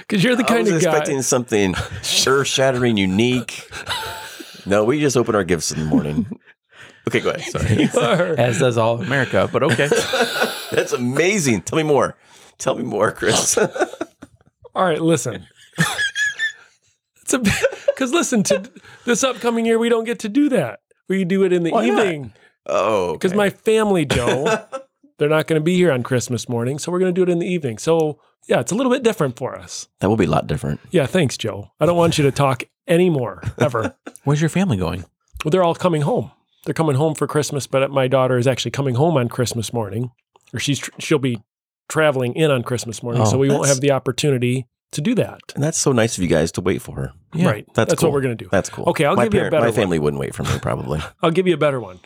Because 0.00 0.24
you're 0.24 0.36
the 0.36 0.44
I 0.44 0.48
kind 0.48 0.64
was 0.64 0.76
of 0.76 0.82
guy. 0.82 0.88
expecting 0.90 1.20
something 1.22 1.74
earth-shattering, 2.26 2.96
unique. 2.96 3.68
No, 4.66 4.84
we 4.84 5.00
just 5.00 5.16
open 5.16 5.34
our 5.34 5.44
gifts 5.44 5.70
in 5.72 5.78
the 5.78 5.84
morning. 5.86 6.26
Okay, 7.06 7.20
go 7.20 7.30
ahead. 7.30 7.90
Sorry. 7.90 8.36
As 8.36 8.58
does 8.58 8.76
all 8.76 8.94
of 8.96 9.00
America, 9.00 9.48
but 9.50 9.62
okay. 9.62 9.88
That's 10.70 10.92
amazing. 10.92 11.62
Tell 11.62 11.78
me 11.78 11.84
more. 11.84 12.18
Tell 12.58 12.74
me 12.74 12.82
more, 12.84 13.10
Chris. 13.12 13.56
All 13.56 14.84
right, 14.84 15.00
listen. 15.00 15.46
It's 17.22 17.34
a 17.34 17.38
because 17.38 18.12
listen 18.12 18.42
to 18.44 18.70
this 19.04 19.24
upcoming 19.24 19.66
year, 19.66 19.78
we 19.78 19.88
don't 19.88 20.04
get 20.04 20.20
to 20.20 20.28
do 20.28 20.48
that. 20.50 20.80
We 21.08 21.24
do 21.24 21.44
it 21.44 21.52
in 21.52 21.62
the 21.62 21.70
Why 21.72 21.88
not? 21.88 22.06
evening 22.06 22.32
oh, 22.66 23.12
because 23.14 23.32
okay. 23.32 23.36
my 23.36 23.50
family, 23.50 24.04
Joe, 24.04 24.66
they're 25.18 25.28
not 25.28 25.46
going 25.46 25.60
to 25.60 25.64
be 25.64 25.74
here 25.76 25.90
on 25.90 26.02
Christmas 26.02 26.48
morning, 26.48 26.78
so 26.78 26.92
we're 26.92 26.98
going 27.00 27.14
to 27.14 27.18
do 27.18 27.28
it 27.28 27.32
in 27.32 27.38
the 27.38 27.46
evening. 27.46 27.78
So 27.78 28.20
yeah, 28.46 28.60
it's 28.60 28.72
a 28.72 28.74
little 28.74 28.92
bit 28.92 29.02
different 29.02 29.36
for 29.36 29.58
us. 29.58 29.88
that 30.00 30.08
will 30.08 30.16
be 30.16 30.24
a 30.26 30.30
lot 30.30 30.46
different. 30.46 30.80
Yeah, 30.90 31.06
thanks, 31.06 31.36
Joe. 31.36 31.70
I 31.80 31.86
don't 31.86 31.96
want 31.96 32.18
you 32.18 32.24
to 32.24 32.32
talk 32.32 32.64
anymore 32.86 33.42
ever. 33.58 33.94
Where's 34.24 34.40
your 34.40 34.50
family 34.50 34.76
going? 34.76 35.04
Well, 35.44 35.50
they're 35.50 35.64
all 35.64 35.74
coming 35.74 36.02
home. 36.02 36.30
They're 36.64 36.74
coming 36.74 36.96
home 36.96 37.14
for 37.14 37.26
Christmas, 37.26 37.66
but 37.66 37.90
my 37.90 38.08
daughter 38.08 38.36
is 38.38 38.46
actually 38.46 38.72
coming 38.72 38.94
home 38.96 39.16
on 39.16 39.28
Christmas 39.28 39.72
morning, 39.72 40.10
or 40.52 40.58
she's 40.60 40.78
tr- 40.80 40.90
she'll 40.98 41.18
be 41.18 41.40
traveling 41.88 42.34
in 42.34 42.50
on 42.50 42.62
Christmas 42.62 43.02
morning, 43.02 43.22
Oh, 43.22 43.24
so 43.24 43.38
we 43.38 43.48
won't 43.48 43.66
have 43.66 43.80
the 43.80 43.92
opportunity 43.92 44.66
to 44.92 45.00
do 45.00 45.14
that. 45.16 45.40
And 45.54 45.62
that's 45.62 45.78
so 45.78 45.92
nice 45.92 46.16
of 46.16 46.22
you 46.22 46.28
guys 46.28 46.52
to 46.52 46.60
wait 46.60 46.80
for 46.82 46.96
her. 46.96 47.12
Yeah, 47.34 47.46
right. 47.46 47.66
that's 47.74 47.90
That's 47.90 48.00
cool. 48.00 48.10
what 48.10 48.14
we're 48.14 48.22
going 48.22 48.36
to 48.36 48.44
do. 48.44 48.48
That's 48.50 48.70
cool. 48.70 48.84
Okay, 48.88 49.04
I'll 49.04 49.16
my 49.16 49.24
give 49.24 49.34
you 49.34 49.40
a 49.40 49.44
better 49.44 49.56
one. 49.56 49.60
My 49.62 49.66
one. 49.68 49.74
family 49.74 49.98
wouldn't 49.98 50.20
wait 50.20 50.34
for 50.34 50.42
me, 50.44 50.58
probably. 50.60 51.00
I'll 51.22 51.30
give 51.30 51.46
you 51.46 51.54
a 51.54 51.58
better 51.58 51.80
one. 51.80 52.00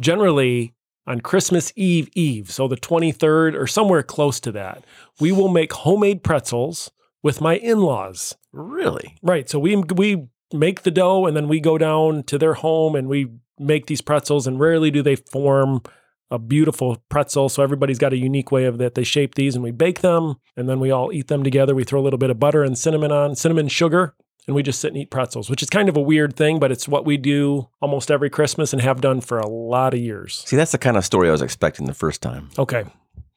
Generally, 0.00 0.74
on 1.06 1.20
Christmas 1.20 1.72
Eve 1.76 2.08
Eve, 2.14 2.50
so 2.50 2.68
the 2.68 2.76
23rd 2.76 3.54
or 3.58 3.66
somewhere 3.66 4.02
close 4.02 4.40
to 4.40 4.52
that, 4.52 4.84
we 5.20 5.32
will 5.32 5.48
make 5.48 5.72
homemade 5.72 6.22
pretzels 6.22 6.90
with 7.22 7.40
my 7.40 7.56
in-laws. 7.56 8.36
really? 8.52 9.16
Right. 9.22 9.48
So 9.48 9.58
we 9.58 9.76
we 9.76 10.28
make 10.52 10.82
the 10.82 10.90
dough 10.90 11.26
and 11.26 11.36
then 11.36 11.48
we 11.48 11.58
go 11.60 11.78
down 11.78 12.22
to 12.24 12.38
their 12.38 12.54
home 12.54 12.94
and 12.94 13.08
we 13.08 13.28
make 13.58 13.86
these 13.86 14.00
pretzels 14.00 14.46
and 14.46 14.60
rarely 14.60 14.90
do 14.90 15.02
they 15.02 15.16
form 15.16 15.82
a 16.30 16.38
beautiful 16.38 17.02
pretzel. 17.08 17.48
So 17.48 17.62
everybody's 17.62 17.98
got 17.98 18.12
a 18.12 18.16
unique 18.16 18.50
way 18.50 18.64
of 18.64 18.78
that 18.78 18.94
they 18.94 19.04
shape 19.04 19.34
these 19.34 19.54
and 19.54 19.62
we 19.62 19.70
bake 19.70 20.00
them 20.00 20.36
and 20.56 20.68
then 20.68 20.80
we 20.80 20.90
all 20.90 21.12
eat 21.12 21.28
them 21.28 21.42
together. 21.44 21.74
We 21.74 21.84
throw 21.84 22.00
a 22.00 22.02
little 22.04 22.18
bit 22.18 22.30
of 22.30 22.40
butter 22.40 22.62
and 22.64 22.76
cinnamon 22.76 23.12
on, 23.12 23.36
cinnamon 23.36 23.68
sugar, 23.68 24.14
and 24.46 24.54
we 24.54 24.62
just 24.62 24.80
sit 24.80 24.88
and 24.92 24.96
eat 24.96 25.10
pretzels, 25.10 25.50
which 25.50 25.62
is 25.62 25.70
kind 25.70 25.88
of 25.88 25.96
a 25.96 26.00
weird 26.00 26.36
thing, 26.36 26.58
but 26.58 26.70
it's 26.70 26.86
what 26.86 27.04
we 27.04 27.16
do 27.16 27.68
almost 27.80 28.10
every 28.10 28.30
Christmas 28.30 28.72
and 28.72 28.80
have 28.82 29.00
done 29.00 29.20
for 29.20 29.38
a 29.38 29.48
lot 29.48 29.92
of 29.94 30.00
years. 30.00 30.44
See, 30.46 30.56
that's 30.56 30.72
the 30.72 30.78
kind 30.78 30.96
of 30.96 31.04
story 31.04 31.28
I 31.28 31.32
was 31.32 31.42
expecting 31.42 31.86
the 31.86 31.94
first 31.94 32.22
time. 32.22 32.50
Okay. 32.58 32.84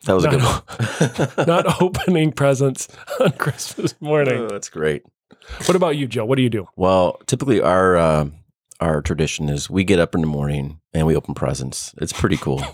That 0.05 0.13
was 0.13 0.25
a 0.25 0.29
good 0.29 0.39
Not- 0.39 1.35
one. 1.37 1.47
Not 1.47 1.81
opening 1.81 2.31
presents 2.31 2.87
on 3.19 3.31
Christmas 3.33 3.99
morning. 3.99 4.35
Oh, 4.41 4.47
that's 4.47 4.69
great. 4.69 5.03
What 5.65 5.75
about 5.75 5.97
you, 5.97 6.07
Joe? 6.07 6.25
What 6.25 6.35
do 6.35 6.41
you 6.43 6.49
do? 6.49 6.67
Well, 6.75 7.19
typically 7.25 7.59
our 7.59 7.97
uh, 7.97 8.25
our 8.79 9.01
tradition 9.01 9.49
is 9.49 9.69
we 9.69 9.83
get 9.83 9.99
up 9.99 10.15
in 10.15 10.21
the 10.21 10.27
morning 10.27 10.79
and 10.93 11.05
we 11.05 11.15
open 11.15 11.33
presents. 11.33 11.93
It's 11.97 12.13
pretty 12.13 12.37
cool. 12.37 12.63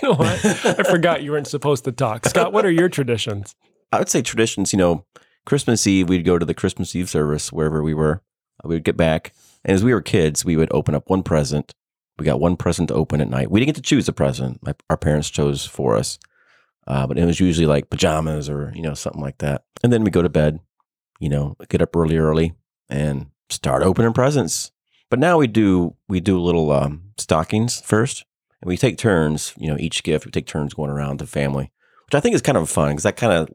You 0.00 0.10
know 0.10 0.14
what? 0.14 0.44
I 0.44 0.84
forgot 0.84 1.24
you 1.24 1.32
weren't 1.32 1.48
supposed 1.48 1.82
to 1.82 1.90
talk. 1.90 2.26
Scott, 2.26 2.52
what 2.52 2.64
are 2.64 2.70
your 2.70 2.88
traditions? 2.88 3.56
I 3.90 3.98
would 3.98 4.08
say 4.08 4.22
traditions, 4.22 4.72
you 4.72 4.78
know, 4.78 5.04
Christmas 5.44 5.84
Eve, 5.84 6.08
we'd 6.08 6.24
go 6.24 6.38
to 6.38 6.46
the 6.46 6.54
Christmas 6.54 6.94
Eve 6.94 7.10
service 7.10 7.52
wherever 7.52 7.82
we 7.82 7.92
were. 7.92 8.22
We 8.62 8.76
would 8.76 8.84
get 8.84 8.96
back. 8.96 9.32
And 9.64 9.74
as 9.74 9.82
we 9.82 9.92
were 9.92 10.00
kids, 10.00 10.44
we 10.44 10.56
would 10.56 10.72
open 10.72 10.94
up 10.94 11.10
one 11.10 11.24
present. 11.24 11.74
We 12.18 12.24
got 12.24 12.38
one 12.38 12.56
present 12.56 12.88
to 12.88 12.94
open 12.94 13.20
at 13.20 13.28
night. 13.28 13.50
We 13.50 13.58
didn't 13.58 13.74
get 13.74 13.76
to 13.76 13.82
choose 13.82 14.08
a 14.08 14.12
present. 14.12 14.62
My, 14.62 14.74
our 14.88 14.96
parents 14.96 15.28
chose 15.28 15.66
for 15.66 15.96
us. 15.96 16.18
Uh, 16.86 17.06
but 17.06 17.18
it 17.18 17.24
was 17.24 17.40
usually 17.40 17.66
like 17.66 17.90
pajamas 17.90 18.48
or, 18.48 18.72
you 18.74 18.82
know, 18.82 18.94
something 18.94 19.22
like 19.22 19.38
that. 19.38 19.64
And 19.82 19.92
then 19.92 20.04
we 20.04 20.10
go 20.10 20.22
to 20.22 20.28
bed, 20.28 20.60
you 21.18 21.28
know, 21.28 21.56
get 21.68 21.82
up 21.82 21.96
early, 21.96 22.16
early 22.16 22.54
and 22.88 23.26
start 23.48 23.82
opening 23.82 24.12
presents. 24.12 24.70
But 25.14 25.20
now 25.20 25.38
we 25.38 25.46
do, 25.46 25.94
we 26.08 26.18
do 26.18 26.40
little 26.40 26.72
um, 26.72 27.12
stockings 27.18 27.80
first. 27.82 28.24
And 28.60 28.68
we 28.68 28.76
take 28.76 28.98
turns, 28.98 29.54
you 29.56 29.68
know, 29.70 29.76
each 29.78 30.02
gift, 30.02 30.24
we 30.26 30.32
take 30.32 30.48
turns 30.48 30.74
going 30.74 30.90
around 30.90 31.18
to 31.18 31.26
family, 31.28 31.70
which 32.06 32.16
I 32.16 32.18
think 32.18 32.34
is 32.34 32.42
kind 32.42 32.58
of 32.58 32.68
fun 32.68 32.88
because 32.88 33.04
that 33.04 33.14
kind 33.16 33.32
of 33.32 33.48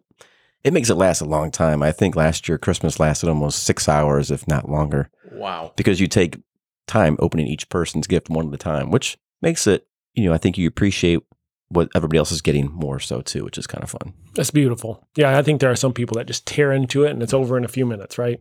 it 0.63 0.71
makes 0.71 0.89
it 0.89 0.95
last 0.95 1.19
a 1.19 1.25
long 1.25 1.51
time. 1.51 1.83
I 1.83 1.91
think 1.91 2.15
last 2.15 2.47
year 2.47 2.57
Christmas 2.57 2.97
lasted 2.97 3.27
almost 3.27 3.63
six 3.65 3.89
hours, 3.89 4.31
if 4.31 4.47
not 4.47 4.69
longer, 4.69 5.09
Wow. 5.33 5.73
because 5.75 5.99
you 5.99 6.07
take 6.07 6.37
time 6.87 7.17
opening 7.19 7.47
each 7.47 7.67
person's 7.67 8.07
gift 8.07 8.29
one 8.29 8.47
at 8.47 8.53
a 8.53 8.57
time, 8.57 8.89
which 8.89 9.17
makes 9.41 9.67
it, 9.67 9.85
you 10.13 10.29
know, 10.29 10.33
I 10.33 10.37
think 10.37 10.57
you 10.57 10.65
appreciate 10.65 11.19
what 11.67 11.89
everybody 11.93 12.19
else 12.19 12.31
is 12.31 12.41
getting 12.41 12.71
more 12.71 13.01
so 13.01 13.19
too, 13.19 13.43
which 13.43 13.57
is 13.57 13.67
kind 13.67 13.83
of 13.83 13.89
fun. 13.89 14.13
That's 14.35 14.49
beautiful. 14.51 15.05
Yeah, 15.17 15.37
I 15.37 15.41
think 15.41 15.59
there 15.59 15.71
are 15.71 15.75
some 15.75 15.91
people 15.91 16.15
that 16.19 16.27
just 16.27 16.45
tear 16.47 16.71
into 16.71 17.03
it 17.03 17.11
and 17.11 17.21
it's 17.21 17.33
over 17.33 17.57
in 17.57 17.65
a 17.65 17.67
few 17.67 17.85
minutes, 17.85 18.17
right? 18.17 18.39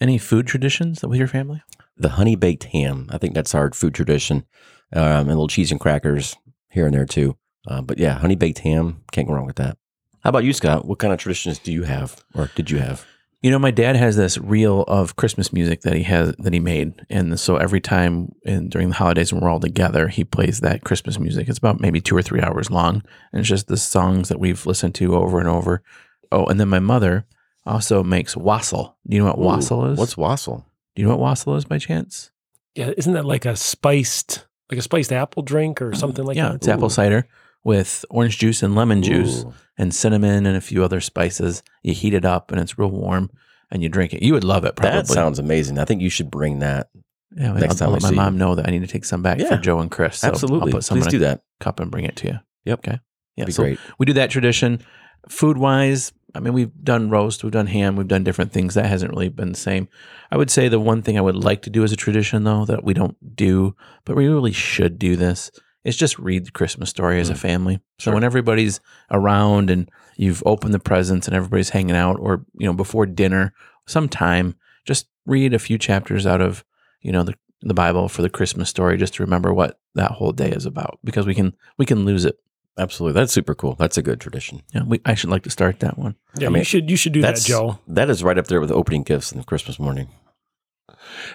Any 0.00 0.18
food 0.18 0.46
traditions 0.46 1.02
with 1.02 1.18
your 1.18 1.28
family? 1.28 1.62
The 1.96 2.10
honey 2.10 2.36
baked 2.36 2.64
ham, 2.64 3.08
I 3.10 3.18
think 3.18 3.34
that's 3.34 3.54
our 3.54 3.70
food 3.72 3.94
tradition, 3.94 4.44
um, 4.92 5.02
and 5.02 5.28
little 5.28 5.48
cheese 5.48 5.70
and 5.70 5.80
crackers 5.80 6.36
here 6.68 6.84
and 6.84 6.94
there 6.94 7.06
too. 7.06 7.36
Uh, 7.66 7.80
but 7.80 7.98
yeah, 7.98 8.18
honey 8.18 8.36
baked 8.36 8.58
ham, 8.58 9.02
can't 9.10 9.26
go 9.26 9.34
wrong 9.34 9.46
with 9.46 9.56
that. 9.56 9.78
How 10.20 10.30
about 10.30 10.44
you, 10.44 10.52
Scott? 10.52 10.84
What 10.84 10.98
kind 10.98 11.12
of 11.12 11.18
traditions 11.18 11.58
do 11.58 11.72
you 11.72 11.84
have, 11.84 12.22
or 12.34 12.50
did 12.54 12.70
you 12.70 12.78
have? 12.78 13.06
You 13.40 13.50
know, 13.50 13.58
my 13.58 13.70
dad 13.70 13.96
has 13.96 14.16
this 14.16 14.36
reel 14.38 14.82
of 14.82 15.16
Christmas 15.16 15.52
music 15.52 15.82
that 15.82 15.94
he 15.94 16.02
has 16.02 16.34
that 16.38 16.52
he 16.52 16.60
made, 16.60 17.06
and 17.08 17.38
so 17.40 17.56
every 17.56 17.80
time 17.80 18.34
in, 18.42 18.68
during 18.68 18.88
the 18.88 18.96
holidays 18.96 19.32
when 19.32 19.40
we're 19.42 19.50
all 19.50 19.60
together, 19.60 20.08
he 20.08 20.24
plays 20.24 20.60
that 20.60 20.84
Christmas 20.84 21.18
music. 21.18 21.48
It's 21.48 21.58
about 21.58 21.80
maybe 21.80 22.00
two 22.00 22.16
or 22.16 22.22
three 22.22 22.40
hours 22.42 22.70
long, 22.70 23.02
and 23.32 23.40
it's 23.40 23.48
just 23.48 23.68
the 23.68 23.76
songs 23.76 24.28
that 24.28 24.40
we've 24.40 24.66
listened 24.66 24.94
to 24.96 25.16
over 25.16 25.38
and 25.38 25.48
over. 25.48 25.82
Oh, 26.30 26.44
and 26.46 26.60
then 26.60 26.68
my 26.68 26.80
mother 26.80 27.24
also 27.66 28.02
makes 28.02 28.36
wassail. 28.36 28.96
Do 29.06 29.16
you 29.16 29.22
know 29.22 29.28
what 29.28 29.38
wassail 29.38 29.86
is? 29.86 29.98
What's 29.98 30.16
wassail? 30.16 30.66
Do 30.94 31.02
you 31.02 31.08
know 31.08 31.16
what 31.16 31.20
wassail 31.20 31.56
is 31.56 31.64
by 31.64 31.78
chance? 31.78 32.30
Yeah, 32.74 32.92
isn't 32.96 33.12
that 33.14 33.24
like 33.24 33.44
a 33.44 33.56
spiced, 33.56 34.46
like 34.70 34.78
a 34.78 34.82
spiced 34.82 35.12
apple 35.12 35.42
drink 35.42 35.80
or 35.80 35.90
mm-hmm. 35.90 35.98
something 35.98 36.24
like 36.24 36.36
yeah, 36.36 36.44
that? 36.44 36.50
Yeah, 36.50 36.56
it's 36.56 36.68
apple 36.68 36.90
cider 36.90 37.26
with 37.64 38.04
orange 38.10 38.38
juice 38.38 38.62
and 38.62 38.74
lemon 38.74 39.02
juice 39.02 39.44
Ooh. 39.44 39.52
and 39.76 39.94
cinnamon 39.94 40.46
and 40.46 40.56
a 40.56 40.60
few 40.60 40.84
other 40.84 41.00
spices. 41.00 41.62
You 41.82 41.94
heat 41.94 42.14
it 42.14 42.24
up 42.24 42.52
and 42.52 42.60
it's 42.60 42.78
real 42.78 42.90
warm, 42.90 43.30
and 43.70 43.82
you 43.82 43.88
drink 43.88 44.14
it. 44.14 44.22
You 44.22 44.34
would 44.34 44.44
love 44.44 44.64
it, 44.64 44.76
probably. 44.76 44.98
That 44.98 45.08
sounds 45.08 45.38
amazing. 45.38 45.78
I 45.78 45.84
think 45.84 46.02
you 46.02 46.10
should 46.10 46.30
bring 46.30 46.60
that. 46.60 46.88
Yeah, 47.36 47.52
next 47.52 47.62
I'll, 47.64 47.74
time 47.74 47.88
I'll 47.88 47.92
let 47.94 48.02
my 48.02 48.08
see 48.10 48.14
mom 48.14 48.34
you. 48.34 48.38
know 48.38 48.54
that 48.54 48.68
I 48.68 48.70
need 48.70 48.80
to 48.80 48.86
take 48.86 49.04
some 49.04 49.22
back 49.22 49.38
Yeah. 49.38 49.48
for 49.48 49.56
Joe 49.56 49.80
and 49.80 49.90
Chris. 49.90 50.18
So 50.18 50.28
Absolutely. 50.28 50.70
I'll 50.70 50.76
put 50.76 50.84
some 50.84 50.98
Please 50.98 51.06
in 51.06 51.10
do 51.10 51.16
a 51.18 51.28
that. 51.28 51.42
cup 51.60 51.80
and 51.80 51.90
bring 51.90 52.04
it 52.04 52.16
to 52.16 52.28
you. 52.28 52.38
Yep. 52.64 52.78
Okay. 52.78 53.00
Yeah. 53.36 53.44
Be 53.44 53.52
so 53.52 53.64
great. 53.64 53.78
we 53.98 54.06
do 54.06 54.14
that 54.14 54.30
tradition. 54.30 54.80
Food 55.28 55.58
wise, 55.58 56.12
I 56.36 56.40
mean, 56.40 56.52
we've 56.52 56.72
done 56.84 57.10
roast, 57.10 57.42
we've 57.42 57.52
done 57.52 57.66
ham, 57.66 57.96
we've 57.96 58.06
done 58.08 58.24
different 58.24 58.52
things. 58.52 58.74
That 58.74 58.86
hasn't 58.86 59.10
really 59.12 59.28
been 59.28 59.52
the 59.52 59.58
same. 59.58 59.88
I 60.30 60.36
would 60.36 60.50
say 60.50 60.68
the 60.68 60.78
one 60.80 61.02
thing 61.02 61.16
I 61.18 61.22
would 61.22 61.36
like 61.36 61.62
to 61.62 61.70
do 61.70 61.82
as 61.82 61.92
a 61.92 61.96
tradition, 61.96 62.44
though, 62.44 62.64
that 62.66 62.84
we 62.84 62.94
don't 62.94 63.16
do, 63.36 63.74
but 64.04 64.16
we 64.16 64.28
really 64.28 64.52
should 64.52 64.98
do 64.98 65.16
this, 65.16 65.50
is 65.84 65.96
just 65.96 66.18
read 66.18 66.44
the 66.46 66.50
Christmas 66.50 66.90
story 66.90 67.20
as 67.20 67.30
a 67.30 67.34
Mm. 67.34 67.38
family. 67.38 67.74
So 67.98 68.04
Sure. 68.04 68.14
when 68.14 68.24
everybody's 68.24 68.80
around 69.10 69.70
and 69.70 69.88
you've 70.16 70.42
opened 70.46 70.74
the 70.74 70.78
presents 70.78 71.26
and 71.26 71.36
everybody's 71.36 71.70
hanging 71.70 71.96
out, 71.96 72.16
or 72.20 72.44
you 72.58 72.66
know, 72.66 72.72
before 72.74 73.06
dinner, 73.06 73.52
sometime, 73.86 74.54
just 74.84 75.06
read 75.26 75.54
a 75.54 75.58
few 75.58 75.78
chapters 75.78 76.26
out 76.26 76.40
of 76.40 76.64
you 77.02 77.12
know 77.12 77.22
the 77.22 77.34
the 77.62 77.74
Bible 77.74 78.08
for 78.08 78.20
the 78.22 78.28
Christmas 78.28 78.68
story, 78.68 78.98
just 78.98 79.14
to 79.14 79.22
remember 79.22 79.52
what 79.52 79.78
that 79.94 80.10
whole 80.12 80.30
day 80.32 80.50
is 80.50 80.66
about, 80.66 80.98
because 81.02 81.26
we 81.26 81.34
can 81.34 81.54
we 81.78 81.86
can 81.86 82.04
lose 82.04 82.24
it. 82.24 82.36
Absolutely. 82.78 83.18
That's 83.18 83.32
super 83.32 83.54
cool. 83.54 83.74
That's 83.74 83.96
a 83.96 84.02
good 84.02 84.20
tradition. 84.20 84.62
Yeah, 84.74 84.82
we, 84.84 85.00
I 85.06 85.14
should 85.14 85.30
like 85.30 85.42
to 85.44 85.50
start 85.50 85.80
that 85.80 85.98
one. 85.98 86.14
Yeah, 86.38 86.48
I 86.48 86.50
mean, 86.50 86.58
you 86.60 86.64
should 86.64 86.90
you 86.90 86.96
should 86.96 87.12
do 87.12 87.22
that, 87.22 87.28
That's 87.36 87.44
Joe. 87.44 87.78
That 87.88 88.10
is 88.10 88.22
right 88.22 88.36
up 88.38 88.46
there 88.48 88.60
with 88.60 88.70
opening 88.70 89.02
gifts 89.02 89.32
in 89.32 89.38
the 89.38 89.44
Christmas 89.44 89.78
morning. 89.78 90.08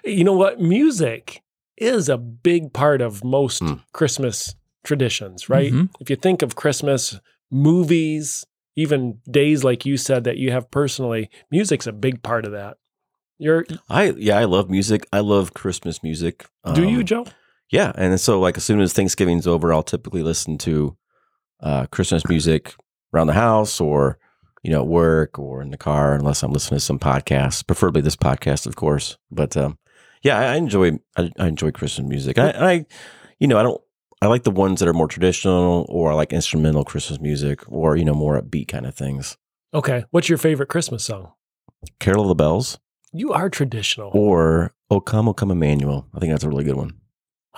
You 0.04 0.24
know 0.24 0.34
what? 0.38 0.60
Music 0.60 1.42
is 1.78 2.10
a 2.10 2.18
big 2.18 2.74
part 2.74 3.02
of 3.02 3.24
most 3.24 3.62
Mm. 3.64 3.82
Christmas 3.94 4.56
traditions, 4.84 5.50
right? 5.50 5.72
Mhm. 5.72 5.90
If 6.00 6.10
you 6.10 6.16
think 6.16 6.42
of 6.44 6.56
Christmas 6.56 7.20
movies, 7.50 8.46
even 8.76 9.20
days 9.30 9.64
like 9.64 9.86
you 9.86 9.98
said 9.98 10.24
that 10.24 10.38
you 10.38 10.52
have 10.52 10.70
personally, 10.72 11.30
music's 11.50 11.88
a 11.88 11.92
big 11.92 12.22
part 12.24 12.46
of 12.46 12.52
that. 12.52 12.78
You're 13.40 13.66
I 13.90 14.12
yeah, 14.12 14.38
I 14.38 14.46
love 14.46 14.70
music. 14.70 15.08
I 15.12 15.20
love 15.22 15.54
Christmas 15.54 16.04
music. 16.04 16.46
do 16.74 16.88
you, 16.88 17.00
Um, 17.00 17.06
Joe? 17.06 17.26
Yeah, 17.72 17.92
and 17.96 18.20
so 18.20 18.40
like 18.40 18.58
as 18.58 18.64
soon 18.64 18.82
as 18.82 18.94
Thanksgiving's 18.94 19.48
over, 19.48 19.74
I'll 19.74 19.82
typically 19.84 20.22
listen 20.24 20.58
to 20.60 20.96
uh, 21.62 21.86
Christmas 21.88 22.28
music 22.28 22.76
around 23.14 23.28
the 23.28 23.34
house 23.34 23.80
or 23.82 24.18
you 24.64 24.72
know 24.72 24.82
at 24.82 24.88
work 24.88 25.40
or 25.40 25.62
in 25.62 25.72
the 25.72 25.78
car, 25.78 26.14
unless 26.14 26.44
I'm 26.44 26.52
listening 26.54 26.80
to 26.80 26.86
some 26.86 27.00
podcasts, 27.00 27.66
preferably 27.66 28.02
this 28.02 28.16
podcast, 28.16 28.66
of 28.68 28.76
course. 28.76 29.18
But 29.32 29.56
um, 29.58 29.78
yeah, 30.24 30.38
I, 30.40 30.44
I 30.54 30.56
enjoy 30.56 31.00
I, 31.18 31.32
I 31.40 31.48
enjoy 31.48 31.72
Christmas 31.72 32.08
music. 32.08 32.38
I, 32.38 32.50
I 32.52 32.86
you 33.40 33.48
know 33.48 33.58
I 33.58 33.64
don't 33.64 33.82
I 34.22 34.28
like 34.28 34.44
the 34.44 34.52
ones 34.52 34.80
that 34.80 34.88
are 34.90 34.94
more 34.94 35.08
traditional 35.08 35.86
or 35.90 36.12
I 36.12 36.16
like 36.16 36.32
instrumental 36.32 36.84
Christmas 36.86 37.20
music 37.20 37.62
or 37.72 37.96
you 37.96 38.06
know 38.06 38.14
more 38.14 38.40
upbeat 38.40 38.68
kind 38.68 38.86
of 38.86 38.94
things. 38.96 39.38
Okay. 39.74 40.06
What's 40.12 40.30
your 40.30 40.38
favorite 40.38 40.70
Christmas 40.70 41.04
song? 41.06 41.32
Carol 42.00 42.24
of 42.24 42.28
the 42.28 42.36
Bells 42.36 42.78
You 43.14 43.32
are 43.34 43.50
traditional. 43.50 44.12
or 44.14 44.76
O 44.92 45.00
Come 45.00 45.28
O 45.28 45.34
Come 45.34 45.50
Emmanuel. 45.50 46.08
I 46.14 46.20
think 46.20 46.32
that's 46.32 46.44
a 46.44 46.50
really 46.50 46.64
good 46.64 46.76
one. 46.76 47.01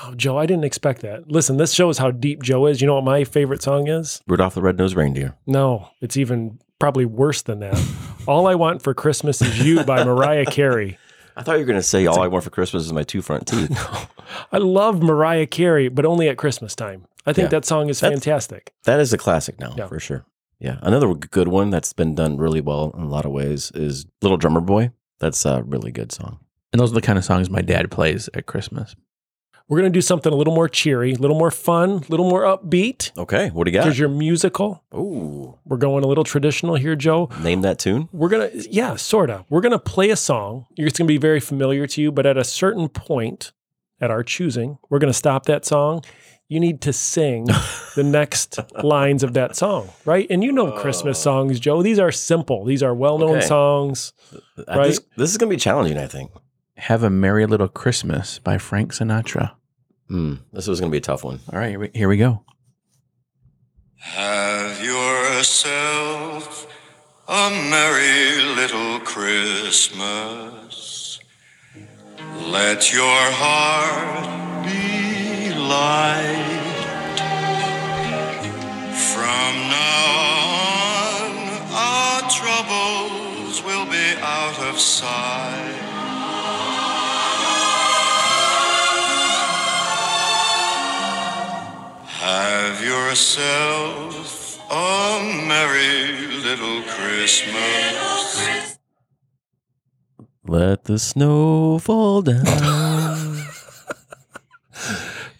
Oh, 0.01 0.13
Joe, 0.15 0.37
I 0.37 0.45
didn't 0.47 0.63
expect 0.63 1.01
that. 1.01 1.29
Listen, 1.31 1.57
this 1.57 1.71
shows 1.73 1.99
how 1.99 2.09
deep 2.09 2.41
Joe 2.41 2.65
is. 2.65 2.81
You 2.81 2.87
know 2.87 2.95
what 2.95 3.03
my 3.03 3.23
favorite 3.23 3.61
song 3.61 3.87
is? 3.87 4.21
Rudolph 4.27 4.55
the 4.55 4.61
Red-Nosed 4.61 4.95
Reindeer. 4.95 5.35
No, 5.45 5.89
it's 6.01 6.17
even 6.17 6.59
probably 6.79 7.05
worse 7.05 7.43
than 7.43 7.59
that. 7.59 7.79
All 8.27 8.47
I 8.47 8.55
Want 8.55 8.81
for 8.81 8.93
Christmas 8.93 9.41
is 9.41 9.63
You 9.63 9.83
by 9.83 10.03
Mariah 10.03 10.45
Carey. 10.45 10.97
I 11.35 11.43
thought 11.43 11.53
you 11.53 11.59
were 11.59 11.65
going 11.65 11.79
to 11.79 11.83
say 11.83 12.05
all 12.05 12.21
I 12.21 12.27
want 12.27 12.43
for 12.43 12.51
Christmas 12.51 12.85
is 12.85 12.93
my 12.93 13.01
two 13.03 13.21
front 13.23 13.47
teeth. 13.47 13.71
I 14.51 14.59
love 14.59 15.01
Mariah 15.01 15.47
Carey, 15.47 15.87
but 15.89 16.05
only 16.05 16.29
at 16.29 16.37
Christmas 16.37 16.75
time. 16.75 17.05
I 17.25 17.33
think 17.33 17.47
Yeah. 17.47 17.49
that 17.59 17.65
song 17.65 17.89
is 17.89 17.99
That's- 17.99 18.19
fantastic. 18.19 18.71
That 18.83 18.99
is 18.99 19.13
a 19.13 19.17
classic 19.17 19.59
now, 19.59 19.73
Yeah. 19.75 19.87
for 19.87 19.99
sure. 19.99 20.25
Yeah. 20.59 20.77
Another 20.83 21.11
good 21.15 21.47
one 21.47 21.71
that's 21.71 21.91
been 21.91 22.13
done 22.15 22.37
really 22.37 22.61
well 22.61 22.93
in 22.95 23.01
a 23.03 23.07
lot 23.07 23.25
of 23.25 23.31
ways 23.31 23.71
is 23.73 24.05
Little 24.21 24.37
Drummer 24.37 24.61
Boy. 24.61 24.91
That's 25.19 25.43
a 25.45 25.63
really 25.63 25.91
good 25.91 26.11
song. 26.11 26.37
And 26.71 26.79
those 26.79 26.91
are 26.91 26.95
the 26.95 27.01
kind 27.01 27.17
of 27.17 27.25
songs 27.25 27.49
my 27.49 27.61
dad 27.61 27.89
plays 27.91 28.29
at 28.35 28.45
Christmas. 28.45 28.95
We're 29.69 29.79
going 29.79 29.91
to 29.91 29.95
do 29.97 30.01
something 30.01 30.31
a 30.31 30.35
little 30.35 30.53
more 30.53 30.67
cheery, 30.67 31.13
a 31.13 31.17
little 31.17 31.37
more 31.37 31.49
fun, 31.51 31.89
a 31.89 32.05
little 32.09 32.29
more 32.29 32.41
upbeat 32.43 33.17
Okay. 33.17 33.49
What 33.49 33.63
do 33.63 33.71
you 33.71 33.77
got? 33.77 33.85
because 33.85 33.97
you're 33.97 34.09
musical. 34.09 34.83
Ooh. 34.93 35.57
We're 35.65 35.77
going 35.77 36.03
a 36.03 36.07
little 36.07 36.25
traditional 36.25 36.75
here, 36.75 36.95
Joe. 36.95 37.29
Name 37.41 37.61
that 37.61 37.79
tune. 37.79 38.09
We're 38.11 38.29
going 38.29 38.51
to, 38.51 38.69
yeah, 38.71 38.95
sort 38.97 39.29
of. 39.29 39.45
We're 39.49 39.61
going 39.61 39.71
to 39.71 39.79
play 39.79 40.09
a 40.09 40.15
song. 40.17 40.65
It's 40.75 40.97
going 40.97 41.07
to 41.07 41.11
be 41.11 41.17
very 41.17 41.39
familiar 41.39 41.87
to 41.87 42.01
you, 42.01 42.11
but 42.11 42.25
at 42.25 42.37
a 42.37 42.43
certain 42.43 42.89
point 42.89 43.51
at 44.01 44.11
our 44.11 44.21
choosing, 44.23 44.77
we're 44.89 44.99
going 44.99 45.11
to 45.13 45.17
stop 45.17 45.45
that 45.45 45.63
song. 45.65 46.03
You 46.49 46.59
need 46.59 46.81
to 46.81 46.91
sing 46.93 47.45
the 47.95 48.03
next 48.03 48.59
lines 48.83 49.23
of 49.23 49.33
that 49.33 49.55
song, 49.55 49.89
right? 50.05 50.27
And 50.29 50.43
you 50.43 50.51
know 50.51 50.73
Christmas 50.73 51.17
songs, 51.17 51.57
Joe. 51.59 51.81
These 51.81 51.99
are 51.99 52.11
simple, 52.11 52.65
these 52.65 52.83
are 52.83 52.93
well 52.93 53.17
known 53.17 53.37
Okay. 53.37 53.47
songs. 53.47 54.11
Uh, 54.33 54.39
Right. 54.67 54.87
This, 54.87 54.99
this 55.17 55.31
is 55.31 55.37
going 55.37 55.49
to 55.49 55.55
be 55.55 55.59
challenging, 55.59 55.97
I 55.97 56.05
think. 56.07 56.31
Have 56.87 57.01
a 57.01 57.09
Merry 57.09 57.45
Little 57.45 57.69
Christmas 57.69 58.39
by 58.39 58.57
Frank 58.57 58.91
Sinatra. 58.91 59.53
Hmm. 60.09 60.33
This 60.51 60.67
was 60.67 60.81
going 60.81 60.91
to 60.91 60.93
be 60.93 60.97
a 60.97 61.01
tough 61.01 61.23
one. 61.23 61.39
All 61.49 61.57
right, 61.57 61.69
here 61.69 61.79
we, 61.79 61.89
here 61.93 62.09
we 62.09 62.17
go. 62.17 62.43
Have 63.99 64.83
yourself 64.83 66.67
a 67.25 67.49
merry 67.69 68.43
little 68.57 68.99
Christmas. 68.99 70.01
Let 72.47 72.91
your 72.91 73.31
heart 73.31 74.65
be 74.65 75.53
light. 75.53 76.67
From 79.13 79.53
now 79.71 80.19
on, 81.23 81.31
our 81.71 82.29
troubles 82.29 83.63
will 83.63 83.85
be 83.85 84.17
out 84.19 84.59
of 84.67 84.77
sight. 84.77 85.82
Have 92.73 92.83
yourself 92.83 94.59
a 94.71 95.21
merry 95.47 96.11
little 96.41 96.81
Christmas. 96.81 98.79
Let 100.47 100.85
the 100.85 100.97
snow 100.97 101.77
fall 101.77 102.23
down. 102.23 102.43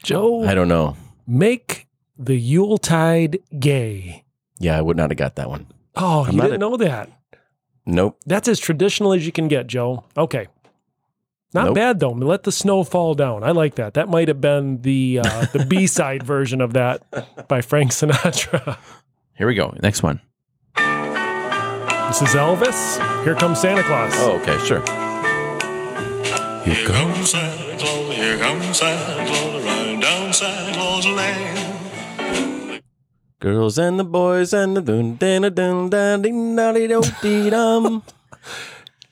Joe, 0.04 0.43
I 0.43 0.54
don't 0.54 0.67
know. 0.67 0.96
make 1.26 1.88
the 2.19 2.36
Yuletide 2.38 3.39
gay. 3.60 4.26
Yeah, 4.60 4.78
I 4.78 4.82
would 4.82 4.96
not 4.96 5.10
have 5.10 5.17
got 5.17 5.36
that 5.38 5.50
one. 5.50 5.65
Oh, 5.96 6.26
I'm 6.26 6.36
you 6.36 6.41
didn't 6.41 6.54
a- 6.56 6.58
know 6.60 6.78
that. 6.78 7.10
Nope. 7.88 8.19
That's 8.28 8.48
as 8.48 8.60
traditional 8.60 9.12
as 9.12 9.26
you 9.26 9.32
can 9.32 9.48
get, 9.48 9.65
Joe. 9.65 10.04
Okay. 10.15 10.50
Not 11.53 11.65
Nope. 11.65 11.75
bad 11.75 11.99
though. 11.99 12.09
Let 12.11 12.43
the 12.43 12.51
snow 12.51 12.83
fall 12.83 13.13
down. 13.13 13.43
I 13.43 13.51
like 13.51 13.75
that. 13.75 13.93
That 13.93 14.09
might 14.09 14.27
have 14.27 14.41
been 14.41 14.81
the 14.81 15.19
uh, 15.23 15.45
the 15.53 15.65
B 15.69 15.85
side 15.87 16.23
version 16.23 16.61
of 16.61 16.73
that 16.73 17.03
by 17.47 17.61
Frank 17.61 17.91
Sinatra. 17.91 18.77
Here 19.35 19.45
we 19.47 19.53
go. 19.55 19.75
Next 19.81 20.01
one. 20.01 20.19
This 20.75 22.21
is 22.21 22.35
Elvis. 22.35 23.23
Here 23.23 23.35
comes 23.35 23.59
Santa 23.61 23.83
Claus. 23.83 24.11
Oh, 24.17 24.39
okay, 24.41 24.57
sure. 24.65 24.81
Here 26.63 26.87
comes 26.87 27.31
Santa 27.31 27.77
Claus, 27.77 28.15
here 28.15 28.37
comes 28.37 28.77
Santa 28.77 29.25
Claus, 29.27 29.65
riding 29.65 29.99
down 29.99 30.31
Santa 30.33 30.73
Claus 30.73 31.05
Lane. 31.07 32.81
Girls 33.39 33.77
and 33.77 33.99
the 33.99 34.03
boys 34.05 34.53
and 34.53 34.77
the 34.77 34.81
dun 34.81 35.15
dun 35.17 35.41
dun 35.41 35.53
dun 35.53 35.89
dun 35.89 36.21
ding 36.21 36.55
dong 36.55 36.73
do 36.75 37.01
dee 37.21 37.49
dum. 37.49 38.03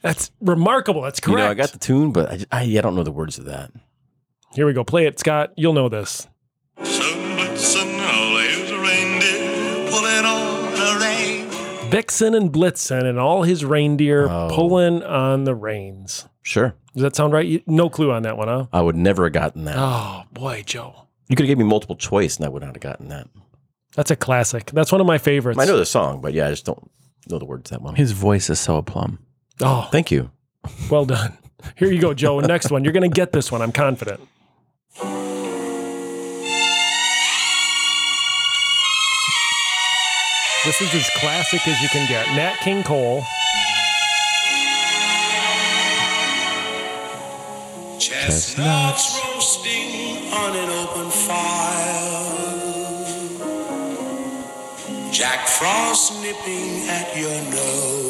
That's 0.01 0.31
remarkable. 0.41 1.01
That's 1.01 1.19
You 1.19 1.33
correct. 1.33 1.45
know, 1.45 1.51
I 1.51 1.53
got 1.53 1.71
the 1.71 1.79
tune, 1.79 2.11
but 2.11 2.29
I, 2.31 2.33
just- 2.35 2.47
I, 2.51 2.61
I 2.63 2.81
don't 2.81 2.95
know 2.95 3.03
the 3.03 3.11
words 3.11 3.37
of 3.37 3.45
that. 3.45 3.71
Here 4.53 4.65
we 4.65 4.73
go. 4.73 4.83
Play 4.83 5.05
it, 5.05 5.19
Scott. 5.19 5.53
You'll 5.55 5.73
know 5.73 5.89
this. 5.89 6.27
Some 6.83 6.87
blitzen, 7.37 7.99
all 8.01 8.35
reindeer 8.81 9.89
pulling 9.89 10.25
on 10.25 10.73
a 10.73 10.99
rein. 10.99 11.89
Vixen 11.91 12.33
and 12.35 12.51
Blitzen 12.51 13.05
and 13.05 13.19
all 13.19 13.43
his 13.43 13.63
reindeer 13.63 14.27
Oh. 14.29 14.49
pulling 14.51 15.03
on 15.03 15.43
the 15.45 15.55
reins. 15.55 16.27
Sure. 16.41 16.73
Does 16.93 17.03
that 17.03 17.15
sound 17.15 17.31
right? 17.33 17.63
No 17.67 17.89
clue 17.89 18.11
on 18.11 18.23
that 18.23 18.37
one, 18.37 18.47
huh? 18.47 18.65
I 18.73 18.81
would 18.81 18.95
never 18.95 19.25
have 19.25 19.33
gotten 19.33 19.65
that. 19.65 19.75
Oh 19.77 20.23
boy, 20.33 20.63
Joe. 20.65 21.07
You 21.29 21.35
could 21.35 21.45
have 21.45 21.49
given 21.51 21.65
me 21.65 21.69
multiple 21.69 21.95
choice 21.95 22.35
and 22.37 22.45
I 22.45 22.49
would 22.49 22.63
not 22.63 22.75
have 22.75 22.81
gotten 22.81 23.07
that. 23.09 23.27
That's 23.95 24.11
a 24.11 24.15
classic. 24.15 24.71
That's 24.71 24.91
one 24.91 24.99
of 24.99 25.07
my 25.07 25.17
favorites. 25.17 25.59
I 25.59 25.65
know 25.65 25.77
the 25.77 25.85
song, 25.85 26.19
but 26.19 26.33
yeah, 26.33 26.47
I 26.47 26.49
just 26.49 26.65
don't 26.65 26.89
know 27.29 27.39
the 27.39 27.45
words 27.45 27.69
that 27.69 27.81
well. 27.81 27.93
His 27.93 28.11
voice 28.11 28.49
is 28.49 28.59
so 28.59 28.77
aplomb. 28.77 29.19
Oh, 29.61 29.87
Thank 29.91 30.11
you. 30.11 30.31
well 30.89 31.05
done. 31.05 31.37
Here 31.75 31.91
you 31.91 32.01
go, 32.01 32.13
Joe. 32.13 32.39
Next 32.39 32.71
one. 32.71 32.83
You're 32.83 32.93
going 32.93 33.09
to 33.09 33.13
get 33.13 33.31
this 33.31 33.51
one. 33.51 33.61
I'm 33.61 33.71
confident. 33.71 34.19
This 40.63 40.79
is 40.79 40.93
as 40.93 41.09
classic 41.15 41.67
as 41.67 41.81
you 41.81 41.89
can 41.89 42.07
get. 42.07 42.27
Nat 42.35 42.55
King 42.63 42.83
Cole. 42.83 43.23
Chestnuts 47.97 49.19
roasting 49.25 50.31
on 50.33 50.55
an 50.55 50.69
open 50.69 51.09
fire. 51.09 52.27
Jack 55.11 55.47
Frost 55.47 56.21
nipping 56.21 56.87
at 56.89 57.15
your 57.17 57.41
nose. 57.51 58.00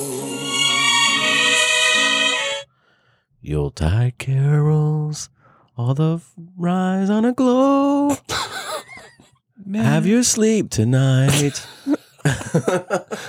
Yuletide 3.42 4.18
carols, 4.18 5.30
all 5.78 5.94
the 5.94 6.16
f- 6.16 6.34
rise 6.58 7.10
on 7.10 7.26
a 7.26 7.34
glow. 7.34 8.16
Have 9.74 10.06
your 10.06 10.24
sleep 10.24 10.70
tonight. 10.70 11.66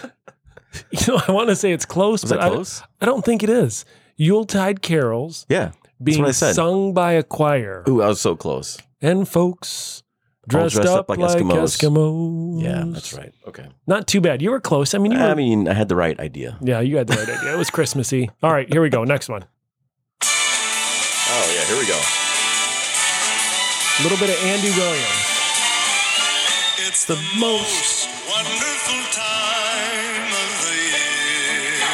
You 0.90 0.98
know, 1.08 1.22
I 1.28 1.32
want 1.32 1.48
to 1.50 1.56
say 1.56 1.72
it's 1.72 1.84
close, 1.84 2.22
Was 2.22 2.30
but 2.32 2.38
that 2.40 2.46
I, 2.46 2.50
close? 2.50 2.82
I 3.00 3.04
don't 3.06 3.24
think 3.24 3.42
it 3.42 3.50
is. 3.50 3.84
Yuletide 4.16 4.80
carols 4.82 5.44
Yeah. 5.48 5.72
being 6.02 6.20
what 6.20 6.28
I 6.28 6.32
said. 6.32 6.54
sung 6.54 6.94
by 6.94 7.12
a 7.12 7.22
choir 7.22 7.84
Ooh, 7.88 8.00
I 8.02 8.08
was 8.08 8.20
so 8.20 8.36
close. 8.36 8.78
and 9.02 9.28
folks 9.28 10.02
dressed, 10.48 10.74
dressed 10.76 10.88
up, 10.88 11.08
like. 11.10 11.18
Eskimos. 11.18 12.62
Yeah, 12.62 12.84
that's 12.86 13.12
right. 13.14 13.34
Okay. 13.46 13.66
Not 13.86 14.06
too 14.06 14.20
bad. 14.22 14.40
You 14.42 14.50
were 14.50 14.60
close. 14.60 14.94
I 14.94 14.98
mean, 14.98 15.12
you 15.12 15.18
were, 15.18 15.24
I 15.24 15.34
mean, 15.34 15.68
I 15.68 15.74
had 15.74 15.88
the 15.88 15.96
right 15.96 16.18
idea. 16.18 16.56
yeah, 16.62 16.80
you 16.80 16.96
had 16.96 17.06
the 17.06 17.16
right 17.16 17.28
idea. 17.38 17.54
It 17.54 17.58
was 17.58 17.70
Christmassy. 17.70 18.30
All 18.42 18.52
right, 18.52 18.70
here 18.70 18.80
we 18.82 18.88
go. 18.88 19.04
Next 19.04 19.28
one. 19.28 19.44
Yeah, 21.62 21.68
here 21.68 21.78
we 21.78 21.86
go. 21.86 21.94
A 23.98 24.02
little 24.02 24.18
bit 24.18 24.34
of 24.34 24.44
Andy 24.50 24.70
Williams. 24.74 25.22
It's 26.88 27.04
the 27.04 27.14
most 27.38 28.08
wonderful 28.26 29.02
time 29.14 30.26
of 30.42 30.50
the 30.66 30.74
year. 30.74 31.86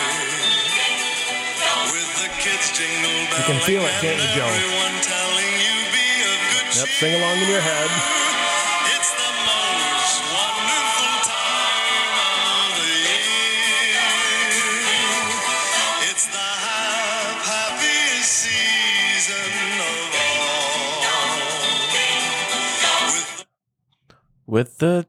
With 1.93 2.09
the 2.17 2.33
kids 2.41 2.73
jingle 2.73 3.13
belling 3.29 3.45
can 3.45 3.61
feel 3.61 3.83
it, 3.83 3.93
can't 4.01 4.17
you, 4.17 4.25
and 4.25 4.33
Joe? 4.33 4.49
Everyone 4.49 5.03
telling 5.05 5.53
you 5.61 5.75
be 5.93 6.07
of 6.25 6.39
good 6.49 6.69
Yep, 6.73 6.89
sing 6.89 7.15
along 7.21 7.37
in 7.37 7.49
your 7.51 7.61
head. 7.61 8.28
With 24.49 24.79
the 24.79 25.07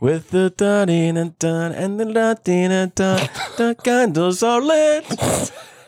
with 0.00 0.30
the 0.30 0.50
dun 0.56 0.88
and 0.90 1.38
dun 1.38 1.72
and 1.72 1.98
the 1.98 2.04
dun 2.04 2.70
and 2.70 2.94
dun 2.94 3.28
the 3.56 3.74
candles 3.82 4.42
are 4.42 4.60
lit. 4.60 5.04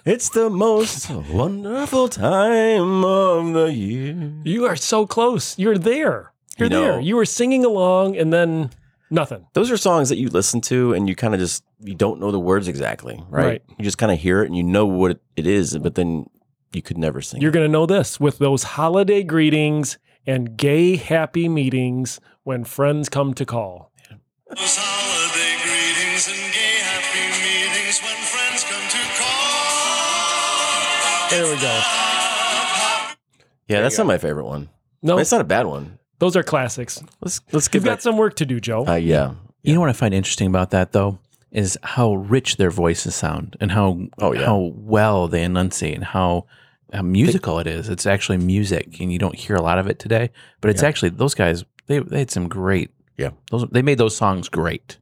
It's 0.05 0.29
the 0.31 0.49
most 0.49 1.11
wonderful 1.11 2.09
time 2.09 3.05
of 3.05 3.53
the 3.53 3.67
year. 3.73 4.33
You 4.45 4.65
are 4.65 4.77
so 4.77 5.05
close. 5.07 5.59
You're 5.59 5.79
there. 5.79 6.33
You're 6.59 6.67
You 6.67 6.71
know- 6.71 6.81
there. 6.83 7.01
You 7.01 7.17
were 7.17 7.25
singing 7.27 7.65
along 7.65 8.17
and 8.17 8.33
then 8.33 8.71
nothing. 9.11 9.47
Those 9.55 9.71
are 9.71 9.77
songs 9.77 10.09
that 10.09 10.17
you 10.19 10.29
listen 10.29 10.61
to 10.63 10.95
and 10.95 11.09
you 11.09 11.15
kind 11.17 11.35
of 11.35 11.41
just 11.41 11.65
you 11.81 11.95
don't 11.95 12.21
know 12.21 12.31
the 12.31 12.41
words 12.41 12.69
exactly, 12.69 13.23
right? 13.29 13.45
Right. 13.47 13.63
You 13.79 13.85
just 13.85 13.99
kind 13.99 14.13
of 14.13 14.19
hear 14.19 14.43
it 14.43 14.47
and 14.47 14.57
you 14.57 14.63
know 14.63 14.87
what 14.87 15.11
it- 15.13 15.23
it 15.37 15.47
is, 15.47 15.77
but 15.77 15.97
then 15.97 16.27
you 16.73 16.81
could 16.83 16.97
never 16.99 17.21
sing. 17.21 17.41
You're 17.43 17.51
it. 17.51 17.55
going 17.55 17.67
to 17.67 17.73
know 17.73 17.85
this 17.87 18.19
with 18.19 18.39
those 18.39 18.63
holiday 18.63 19.23
greetings 19.23 19.99
and 20.27 20.57
gay 20.57 20.97
happy 20.97 21.49
meetings 21.49 22.21
when 22.45 22.65
friends 22.65 23.09
come 23.09 23.35
to 23.35 23.45
call. 23.45 23.91
Those 24.49 24.77
holiday 24.79 25.57
greetings 25.63 26.29
and 26.29 26.53
gay 26.53 26.79
happy 26.83 27.27
meetings 27.43 28.01
when 28.03 28.17
friends 28.27 28.65
come 28.65 28.89
to 28.89 28.99
call. 29.19 29.37
There 31.31 31.45
we 31.55 31.61
go. 31.61 31.81
yeah, 33.69 33.81
that's 33.81 33.99
not 33.99 34.07
my 34.07 34.19
favorite 34.19 34.47
one. 34.47 34.69
No, 35.03 35.19
It's 35.19 35.33
not 35.33 35.41
a 35.41 35.45
bad 35.45 35.67
one. 35.67 35.99
those 36.19 36.37
are 36.37 36.43
classics. 36.43 37.03
Let's 37.21 37.41
let's 37.53 37.67
You've 37.67 37.73
give 37.73 37.85
got 37.85 38.03
some 38.03 38.17
work 38.17 38.35
to 38.37 38.47
do, 38.47 38.61
Joe. 38.61 38.87
Uh, 38.87 38.95
yeah. 38.95 39.35
You 39.63 39.75
know 39.75 39.81
what 39.81 39.89
I 39.89 39.93
find 39.93 40.15
interesting 40.15 40.49
about 40.49 40.71
that 40.71 40.93
though 40.93 41.19
is 41.53 41.79
how 41.83 42.15
rich 42.15 42.57
their 42.57 42.71
voices 42.71 43.15
sound 43.15 43.57
and 43.61 43.73
how 43.73 43.99
Oh, 44.19 44.33
yeah. 44.33 44.47
how 44.47 44.73
well 44.77 45.29
they 45.29 45.43
enunciate 45.43 45.95
and 45.95 46.05
how, 46.05 46.47
how 46.97 47.03
musical 47.03 47.59
it 47.59 47.67
is. 47.67 47.89
It's 47.89 48.07
actually 48.07 48.39
music, 48.39 49.01
and 49.01 49.13
you 49.13 49.19
don't 49.19 49.35
hear 49.35 49.57
a 49.57 49.63
lot 49.63 49.79
of 49.79 49.87
it 49.87 49.99
today. 49.99 50.31
But 50.61 50.71
it's 50.71 50.83
actually 50.83 51.11
those 51.11 51.35
guys. 51.35 51.65
They, 51.87 52.01
they 52.01 52.21
had 52.21 52.31
some 52.31 52.49
great. 52.49 52.91
Yeah. 53.17 53.31
those 53.51 53.67
they 53.71 53.83
made 53.83 53.99
those 53.99 54.17
songs 54.17 54.49
great. 54.49 54.99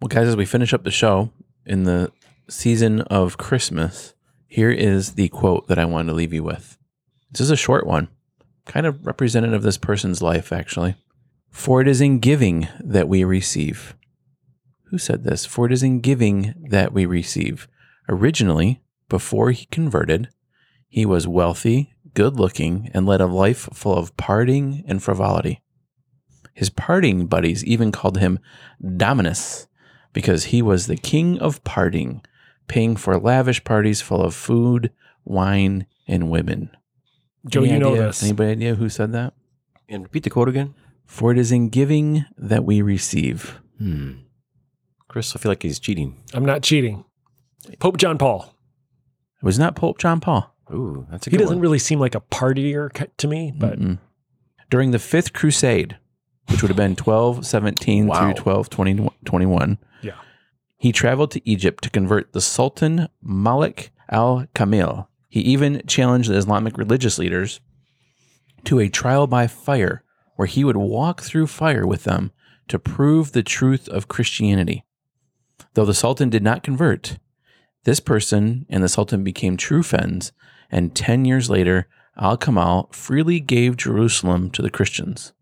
Well, 0.00 0.08
guys, 0.08 0.28
as 0.28 0.36
we 0.36 0.44
finish 0.44 0.72
up 0.72 0.84
the 0.84 0.90
show 0.90 1.30
in 1.66 1.84
the 1.84 2.12
season 2.48 3.02
of 3.02 3.36
Christmas, 3.36 4.14
here 4.46 4.70
is 4.70 5.12
the 5.12 5.28
quote 5.28 5.68
that 5.68 5.78
I 5.78 5.84
wanted 5.84 6.10
to 6.10 6.14
leave 6.14 6.32
you 6.32 6.42
with. 6.42 6.78
This 7.30 7.42
is 7.42 7.50
a 7.50 7.56
short 7.56 7.86
one, 7.86 8.08
kind 8.64 8.86
of 8.86 9.04
representative 9.06 9.56
of 9.56 9.62
this 9.62 9.78
person's 9.78 10.22
life, 10.22 10.52
actually. 10.52 10.94
For 11.50 11.80
it 11.80 11.88
is 11.88 12.00
in 12.00 12.18
giving 12.18 12.68
that 12.80 13.08
we 13.08 13.24
receive. 13.24 13.94
Who 14.84 14.98
said 14.98 15.24
this? 15.24 15.44
For 15.44 15.66
it 15.66 15.72
is 15.72 15.82
in 15.82 16.00
giving 16.00 16.54
that 16.70 16.92
we 16.92 17.04
receive. 17.04 17.68
Originally, 18.08 18.80
before 19.08 19.50
he 19.50 19.66
converted, 19.66 20.28
he 20.88 21.04
was 21.06 21.28
wealthy, 21.28 21.94
good 22.14 22.36
looking, 22.36 22.90
and 22.94 23.06
led 23.06 23.20
a 23.20 23.26
life 23.26 23.68
full 23.72 23.94
of 23.94 24.16
partying 24.16 24.82
and 24.86 25.02
frivolity. 25.02 25.62
His 26.54 26.70
partying 26.70 27.28
buddies 27.28 27.64
even 27.64 27.92
called 27.92 28.18
him 28.18 28.38
Dominus 28.96 29.66
because 30.12 30.44
he 30.46 30.62
was 30.62 30.86
the 30.86 30.96
king 30.96 31.38
of 31.38 31.62
partying, 31.62 32.24
paying 32.66 32.96
for 32.96 33.16
lavish 33.18 33.62
parties 33.64 34.00
full 34.00 34.22
of 34.22 34.34
food, 34.34 34.90
wine, 35.24 35.86
and 36.08 36.30
women. 36.30 36.70
Joe, 37.48 37.62
Any 37.62 37.74
you 37.74 37.78
know 37.78 37.92
idea- 37.92 38.06
this. 38.06 38.22
Anybody 38.22 38.50
idea 38.52 38.74
who 38.74 38.88
said 38.88 39.12
that? 39.12 39.34
And 39.88 40.02
repeat 40.02 40.24
the 40.24 40.30
quote 40.30 40.48
again. 40.48 40.74
For 41.06 41.32
it 41.32 41.38
is 41.38 41.52
in 41.52 41.68
giving 41.70 42.24
that 42.36 42.64
we 42.64 42.82
receive. 42.82 43.60
Hmm. 43.78 44.12
Chris, 45.06 45.34
I 45.34 45.38
feel 45.38 45.50
like 45.50 45.62
he's 45.62 45.78
cheating. 45.78 46.22
I'm 46.34 46.44
not 46.44 46.62
cheating. 46.62 47.04
Pope 47.78 47.96
John 47.96 48.18
Paul. 48.18 48.54
It 49.40 49.44
was 49.46 49.58
not 49.58 49.74
Pope 49.76 49.98
John 49.98 50.20
Paul. 50.20 50.54
Ooh, 50.72 51.06
that's 51.10 51.26
a 51.26 51.30
He 51.30 51.36
doesn't 51.36 51.56
one. 51.56 51.62
really 51.62 51.78
seem 51.78 51.98
like 52.00 52.14
a 52.14 52.20
partier 52.20 52.90
to 53.16 53.26
me, 53.28 53.52
but 53.56 53.78
Mm-mm. 53.78 53.98
during 54.70 54.90
the 54.90 54.98
Fifth 54.98 55.32
Crusade, 55.32 55.96
which 56.48 56.62
would 56.62 56.68
have 56.68 56.76
been 56.76 56.94
1217 56.96 58.06
Wow. 58.06 58.14
through 58.34 58.44
1221, 58.44 59.78
yeah. 60.02 60.12
he 60.76 60.92
traveled 60.92 61.30
to 61.32 61.48
Egypt 61.48 61.82
to 61.84 61.90
convert 61.90 62.32
the 62.32 62.40
Sultan 62.40 63.08
Malik 63.22 63.90
al 64.10 64.46
Kamil. 64.54 65.08
He 65.28 65.40
even 65.40 65.82
challenged 65.86 66.30
the 66.30 66.36
Islamic 66.36 66.76
religious 66.78 67.18
leaders 67.18 67.60
to 68.64 68.78
a 68.80 68.88
trial 68.88 69.26
by 69.26 69.46
fire, 69.46 70.02
where 70.36 70.46
he 70.46 70.64
would 70.64 70.76
walk 70.76 71.22
through 71.22 71.46
fire 71.46 71.86
with 71.86 72.04
them 72.04 72.30
to 72.68 72.78
prove 72.78 73.32
the 73.32 73.42
truth 73.42 73.88
of 73.88 74.08
Christianity. 74.08 74.84
Though 75.74 75.84
the 75.84 75.94
Sultan 75.94 76.28
did 76.30 76.42
not 76.42 76.62
convert, 76.62 77.18
this 77.84 78.00
person 78.00 78.66
and 78.68 78.82
the 78.82 78.88
Sultan 78.88 79.22
became 79.24 79.56
true 79.56 79.82
friends, 79.82 80.32
and 80.70 80.94
10 80.94 81.24
years 81.24 81.48
later, 81.50 81.88
Al 82.18 82.36
Kamal 82.36 82.88
freely 82.92 83.40
gave 83.40 83.76
Jerusalem 83.76 84.50
to 84.50 84.62
the 84.62 84.70
Christians. 84.70 85.32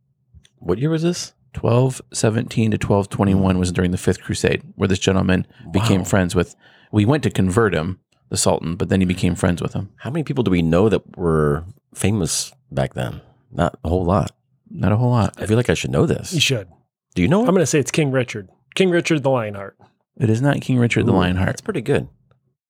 What 0.58 0.78
year 0.78 0.90
was 0.90 1.02
this? 1.02 1.32
1217 1.54 2.72
to 2.72 2.74
1221 2.76 3.58
was 3.58 3.72
during 3.72 3.90
the 3.90 3.96
Fifth 3.98 4.20
Crusade, 4.22 4.62
where 4.74 4.88
this 4.88 4.98
gentleman 4.98 5.46
became 5.72 6.04
friends 6.04 6.34
with. 6.34 6.54
We 6.92 7.04
went 7.04 7.22
to 7.22 7.30
convert 7.30 7.74
him, 7.74 8.00
the 8.28 8.36
Sultan, 8.36 8.76
but 8.76 8.88
then 8.88 9.00
he 9.00 9.06
became 9.06 9.34
friends 9.34 9.62
with 9.62 9.72
him. 9.72 9.90
How 9.98 10.10
many 10.10 10.22
people 10.22 10.44
do 10.44 10.50
we 10.50 10.62
know 10.62 10.88
that 10.88 11.16
were 11.16 11.64
famous 11.94 12.52
back 12.70 12.94
then? 12.94 13.20
Not 13.50 13.78
a 13.84 13.88
whole 13.88 14.04
lot. 14.04 14.32
Not 14.70 14.92
a 14.92 14.96
whole 14.96 15.10
lot. 15.10 15.34
I 15.40 15.46
feel 15.46 15.56
like 15.56 15.70
I 15.70 15.74
should 15.74 15.90
know 15.92 16.06
this. 16.06 16.32
you 16.32 16.40
should. 16.40 16.68
Do 17.14 17.22
you 17.22 17.28
know 17.28 17.40
I'm 17.40 17.46
going 17.46 17.58
to 17.60 17.66
say 17.66 17.78
it's 17.78 17.90
King 17.90 18.10
Richard. 18.10 18.48
King 18.74 18.90
Richard 18.90 19.22
the 19.22 19.30
Lionheart. 19.30 19.78
It 20.18 20.28
is 20.28 20.42
not 20.42 20.60
King 20.60 20.78
Richard 20.78 21.06
the 21.06 21.12
Lionheart. 21.12 21.46
That's 21.46 21.60
pretty 21.62 21.80
good. 21.80 22.08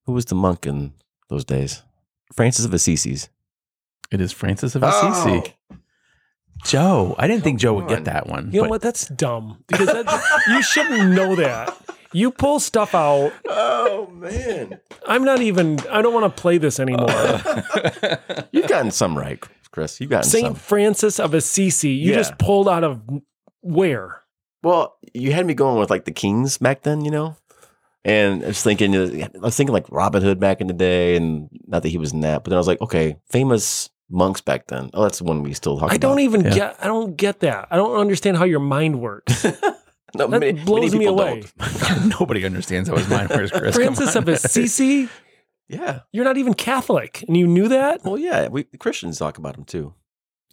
Who 0.04 0.12
was 0.12 0.26
the 0.26 0.34
monk 0.36 0.66
in 0.66 0.92
those 1.28 1.44
days? 1.44 1.82
Francis 2.32 2.64
of 2.64 2.72
Assisi's. 2.74 3.28
It 4.10 4.20
is 4.20 4.32
Francis 4.32 4.74
of 4.74 4.82
Assisi. 4.82 5.42
Oh. 5.72 5.76
Joe, 6.64 7.14
I 7.18 7.26
didn't 7.28 7.44
think 7.44 7.60
Joe 7.60 7.74
would 7.74 7.84
on. 7.84 7.88
get 7.88 8.04
that 8.04 8.26
one. 8.28 8.50
You 8.52 8.58
know 8.60 8.64
but 8.64 8.70
what? 8.70 8.82
That's 8.82 9.06
dumb 9.08 9.62
because 9.68 9.86
that, 9.88 10.42
you 10.48 10.62
shouldn't 10.62 11.12
know 11.12 11.34
that. 11.36 11.76
You 12.12 12.30
pull 12.30 12.60
stuff 12.60 12.94
out. 12.94 13.32
Oh 13.48 14.06
man, 14.12 14.78
I'm 15.06 15.22
not 15.24 15.40
even. 15.42 15.78
I 15.90 16.00
don't 16.02 16.14
want 16.14 16.34
to 16.34 16.40
play 16.40 16.56
this 16.58 16.80
anymore. 16.80 17.08
you've 18.52 18.68
gotten 18.68 18.90
some 18.90 19.18
right, 19.18 19.42
Chris. 19.70 20.00
You've 20.00 20.10
gotten 20.10 20.28
Saint 20.30 20.46
some. 20.46 20.54
Francis 20.54 21.20
of 21.20 21.34
Assisi. 21.34 21.90
You 21.90 22.12
Yeah. 22.12 22.16
just 22.18 22.38
pulled 22.38 22.68
out 22.68 22.84
of 22.84 23.02
where? 23.60 24.22
Well, 24.62 24.96
you 25.12 25.32
had 25.32 25.46
me 25.46 25.54
going 25.54 25.78
with 25.78 25.90
like 25.90 26.04
the 26.06 26.12
kings 26.12 26.58
back 26.58 26.82
then, 26.82 27.04
you 27.04 27.10
know. 27.10 27.36
And 28.06 28.44
I 28.44 28.46
was 28.48 28.62
thinking, 28.62 28.94
uh, 28.94 29.26
I 29.34 29.38
was 29.38 29.56
thinking 29.56 29.72
like 29.74 29.90
Robin 29.90 30.22
Hood 30.22 30.38
back 30.38 30.60
in 30.60 30.68
the 30.68 30.72
day, 30.72 31.16
and 31.16 31.48
not 31.66 31.82
that 31.82 31.88
he 31.88 31.98
was 31.98 32.12
in 32.12 32.20
that, 32.20 32.44
but 32.44 32.50
then 32.50 32.56
I 32.56 32.60
was 32.60 32.68
like, 32.68 32.80
okay, 32.80 33.16
famous 33.30 33.90
monks 34.08 34.40
back 34.40 34.68
then. 34.68 34.90
Oh, 34.94 35.02
that's 35.02 35.18
the 35.18 35.24
one 35.24 35.42
we 35.42 35.52
still 35.54 35.76
talk 35.78 35.90
I 35.92 35.96
don't 35.96 36.12
about. 36.12 36.20
even 36.22 36.44
Yeah. 36.44 36.54
get. 36.54 36.76
I 36.80 36.86
don't 36.86 37.16
get 37.16 37.40
that. 37.40 37.66
I 37.70 37.74
don't 37.76 37.98
understand 37.98 38.36
how 38.36 38.44
your 38.44 38.60
mind 38.60 39.00
works. 39.00 39.44
No, 40.14 40.28
That 40.28 40.40
many- 40.40 40.52
blows 40.64 40.92
many 40.92 41.04
me 41.04 41.10
away. 41.10 41.42
Nobody 42.20 42.46
understands 42.46 42.88
how 42.88 42.96
his 42.96 43.08
mind 43.08 43.28
works, 43.28 43.50
Chris. 43.50 43.76
Come 43.76 43.94
Francis 43.94 44.16
on. 44.16 44.22
of 44.22 44.28
Assisi. 44.28 45.08
Yeah. 45.68 46.02
You're 46.12 46.24
not 46.24 46.38
even 46.38 46.54
Catholic, 46.54 47.24
and 47.26 47.36
you 47.36 47.46
knew 47.48 47.66
that. 47.68 48.02
Well, 48.04 48.16
yeah, 48.16 48.46
we 48.48 48.62
Christians 48.78 49.18
talk 49.18 49.36
about 49.36 49.58
him 49.58 49.64
too. 49.64 49.92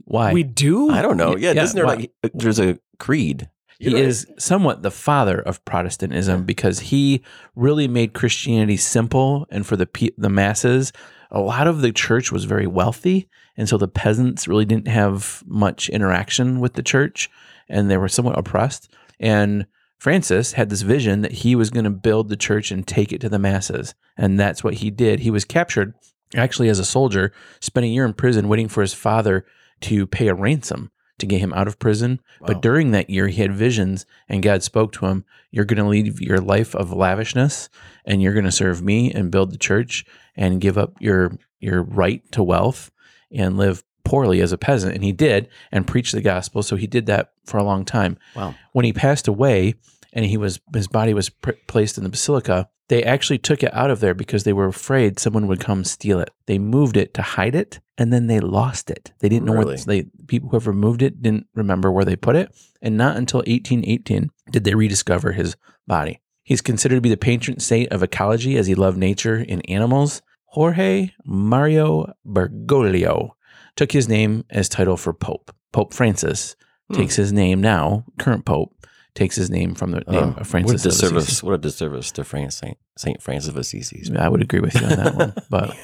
Why? 0.06 0.34
We 0.34 0.42
do. 0.44 0.90
I 0.90 1.04
don't 1.04 1.18
know. 1.18 1.38
Yeah, 1.38 1.50
Yeah, 1.50 1.54
yeah, 1.54 1.64
isn't 1.64 1.76
there 1.76 1.86
why? 1.86 1.94
like 1.96 2.12
uh, 2.24 2.30
there's 2.34 2.60
a 2.60 2.80
creed? 2.98 3.48
He 3.80 3.96
is 3.96 4.28
somewhat 4.38 4.82
the 4.82 4.92
father 4.92 5.40
of 5.40 5.64
Protestantism 5.66 6.46
because 6.46 6.80
he 6.80 7.24
really 7.56 7.88
made 7.88 8.14
Christianity 8.14 8.78
simple 8.78 9.48
and 9.50 9.66
for 9.66 9.76
the 9.76 9.86
pe- 9.86 10.10
the 10.18 10.30
masses. 10.30 10.92
A 11.32 11.40
lot 11.40 11.68
of 11.68 11.82
the 11.82 11.92
church 11.92 12.32
was 12.32 12.46
very 12.46 12.68
wealthy, 12.68 13.28
and 13.58 13.68
so 13.68 13.78
the 13.78 13.88
peasants 13.88 14.48
really 14.48 14.66
didn't 14.66 14.88
have 14.88 15.44
much 15.46 15.90
interaction 15.90 16.60
with 16.60 16.74
the 16.74 16.84
church, 16.84 17.30
and 17.68 17.90
they 17.90 17.98
were 17.98 18.08
somewhat 18.08 18.38
oppressed. 18.38 18.94
And 19.20 19.66
Francis 19.98 20.54
had 20.54 20.70
this 20.70 20.82
vision 20.82 21.22
that 21.22 21.32
he 21.32 21.56
was 21.56 21.70
going 21.70 21.86
to 21.86 21.90
build 21.90 22.30
the 22.30 22.36
church 22.36 22.72
and 22.72 22.86
take 22.86 23.12
it 23.12 23.22
to 23.22 23.30
the 23.30 23.40
masses, 23.40 23.96
and 24.18 24.40
that's 24.40 24.64
what 24.64 24.76
he 24.76 24.92
did. 24.92 25.22
He 25.22 25.32
was 25.32 25.46
captured 25.46 25.94
actually 26.36 26.70
as 26.70 26.80
a 26.80 26.86
soldier, 26.86 27.32
spent 27.60 27.86
a 27.86 27.90
year 27.90 28.06
in 28.06 28.14
prison 28.14 28.48
waiting 28.48 28.68
for 28.68 28.82
his 28.82 28.94
father 28.94 29.46
to 29.82 30.08
pay 30.08 30.28
a 30.28 30.34
ransom 30.34 30.92
to 31.20 31.26
get 31.26 31.40
him 31.40 31.54
out 31.54 31.68
of 31.68 31.80
prison. 31.80 32.20
But 32.42 32.62
during 32.62 32.92
that 32.92 33.10
year, 33.10 33.28
he 33.28 33.42
had 33.42 33.54
visions, 33.54 34.06
and 34.28 34.44
God 34.44 34.64
spoke 34.64 34.92
to 34.94 35.06
him 35.06 35.26
You're 35.52 35.66
going 35.66 35.84
to 35.84 35.90
leave 35.90 36.22
your 36.22 36.40
life 36.40 36.76
of 36.76 36.92
lavishness, 36.92 37.70
and 38.06 38.22
you're 38.22 38.34
going 38.34 38.46
to 38.46 38.52
serve 38.52 38.82
me 38.82 39.12
and 39.12 39.32
build 39.32 39.52
the 39.52 39.58
church 39.58 40.06
and 40.36 40.62
give 40.62 40.78
up 40.78 40.94
your, 41.00 41.38
your 41.60 41.84
right 41.84 42.24
to 42.32 42.44
wealth 42.44 42.92
and 43.32 43.58
live 43.58 43.84
poorly 44.04 44.42
as 44.42 44.52
a 44.52 44.58
peasant. 44.58 44.96
And 44.96 45.04
he 45.04 45.12
did 45.12 45.50
and 45.72 45.88
preached 45.88 46.14
the 46.14 46.22
gospel. 46.22 46.64
So 46.64 46.76
he 46.76 46.88
did 46.88 47.06
that 47.06 47.34
for 47.46 47.58
a 47.58 47.64
long 47.64 47.86
time. 47.86 48.18
Wow. 48.36 48.56
When 48.74 48.86
he 48.86 48.94
passed 48.94 49.28
away 49.28 49.76
and 50.14 50.26
he 50.26 50.38
was 50.38 50.62
his 50.74 50.88
body 50.88 51.14
was 51.14 51.30
pr- 51.30 51.52
placed 51.68 51.98
in 51.98 52.04
the 52.04 52.10
basilica, 52.10 52.70
they 52.88 53.04
actually 53.04 53.40
took 53.40 53.64
it 53.64 53.74
out 53.74 53.90
of 53.90 54.00
there 54.00 54.14
because 54.14 54.44
they 54.44 54.54
were 54.54 54.68
afraid 54.68 55.20
someone 55.20 55.48
would 55.48 55.60
come 55.60 55.84
steal 55.84 56.20
it. 56.20 56.30
They 56.46 56.60
moved 56.60 56.96
it 56.96 57.14
to 57.16 57.22
hide 57.22 57.56
it, 57.56 57.80
and 57.98 58.14
then 58.14 58.28
they 58.28 58.40
lost 58.40 58.90
it. 58.90 59.12
They 59.20 59.30
didn't 59.30 59.46
know 59.46 59.54
Really? 59.54 59.76
what 59.76 59.86
they 59.86 60.06
people 60.28 60.50
whoever 60.50 60.72
moved 60.72 61.02
it 61.02 61.22
didn't 61.22 61.48
remember 61.56 61.92
where 61.92 62.06
they 62.06 62.16
put 62.16 62.36
it, 62.36 62.54
and 62.82 62.96
not 62.96 63.18
until 63.18 63.40
1818 63.40 64.30
did 64.52 64.64
they 64.64 64.76
rediscover 64.76 65.32
his 65.32 65.56
body. 65.88 66.22
He's 66.44 66.62
considered 66.62 66.96
to 66.96 67.02
be 67.02 67.10
the 67.10 67.18
patron 67.18 67.60
saint 67.60 67.92
of 67.92 68.04
ecology 68.04 68.58
as 68.58 68.68
he 68.68 68.76
loved 68.76 68.98
nature 68.98 69.46
and 69.48 69.68
animals. 69.70 70.22
Jorge 70.48 71.12
Mario 71.26 72.14
Bergoglio 72.28 73.32
took 73.76 73.92
his 73.92 74.08
name 74.08 74.44
as 74.50 74.70
title 74.70 74.98
for 74.98 75.14
Pope. 75.14 75.56
Pope 75.72 75.94
Francis 75.94 76.56
hmm. 76.90 76.98
takes 76.98 77.16
his 77.16 77.34
name 77.34 77.60
now, 77.60 78.06
current 78.20 78.46
Pope 78.46 78.76
takes 79.16 79.36
his 79.36 79.50
name 79.50 79.76
from 79.76 79.92
the 79.92 80.00
name 80.00 80.06
Oh, 80.08 80.20
of 80.20 80.34
what 80.34 80.42
a 80.42 80.46
Francis 80.46 80.86
of 80.86 80.92
disservice! 80.92 81.44
What 81.44 81.54
a 81.54 81.58
disservice 81.58 82.12
to 82.14 82.24
France, 82.24 82.56
Saint 82.56 82.78
Saint 82.98 83.22
Francis 83.22 83.50
of 83.50 83.58
Assisi. 83.58 84.04
I 84.18 84.28
would 84.30 84.42
agree 84.42 84.60
with 84.60 84.74
you 84.76 84.88
on 84.88 84.90
that 84.96 85.16
one, 85.16 85.34
but 85.50 85.76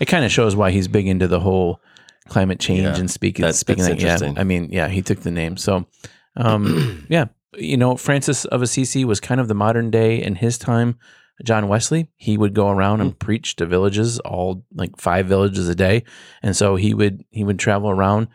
it 0.00 0.06
kind 0.06 0.24
of 0.24 0.30
shows 0.32 0.54
why 0.56 0.70
he's 0.70 0.88
big 0.88 1.06
into 1.08 1.26
the 1.28 1.40
whole 1.40 1.80
climate 2.28 2.58
change 2.60 2.82
Yeah, 2.82 2.96
and 2.96 3.10
speaking. 3.10 3.42
that's- 3.42 3.58
speaking 3.58 3.84
that's 3.84 3.96
that, 3.96 4.00
yeah, 4.04 4.12
interesting. 4.14 4.38
I 4.38 4.44
mean, 4.44 4.68
yeah, 4.70 4.88
he 4.88 5.02
took 5.02 5.20
the 5.20 5.30
name. 5.30 5.56
So, 5.56 5.86
um, 6.36 7.06
yeah, 7.08 7.26
you 7.56 7.76
know, 7.76 7.96
Francis 7.96 8.44
of 8.46 8.62
Assisi 8.62 9.04
was 9.04 9.20
kind 9.20 9.40
of 9.40 9.48
the 9.48 9.54
modern 9.54 9.90
day 9.90 10.22
in 10.22 10.36
his 10.36 10.58
time. 10.58 10.98
John 11.44 11.68
Wesley, 11.68 12.08
he 12.16 12.38
would 12.38 12.54
go 12.54 12.70
around 12.70 12.98
Hmm. 12.98 13.02
and 13.02 13.18
preach 13.18 13.56
to 13.56 13.66
villages, 13.66 14.18
all 14.20 14.64
like 14.74 14.96
five 14.98 15.26
villages 15.26 15.68
a 15.68 15.74
day, 15.74 16.02
and 16.42 16.56
so 16.56 16.76
he 16.76 16.94
would 16.94 17.24
he 17.30 17.44
would 17.44 17.58
travel 17.58 17.90
around, 17.90 18.28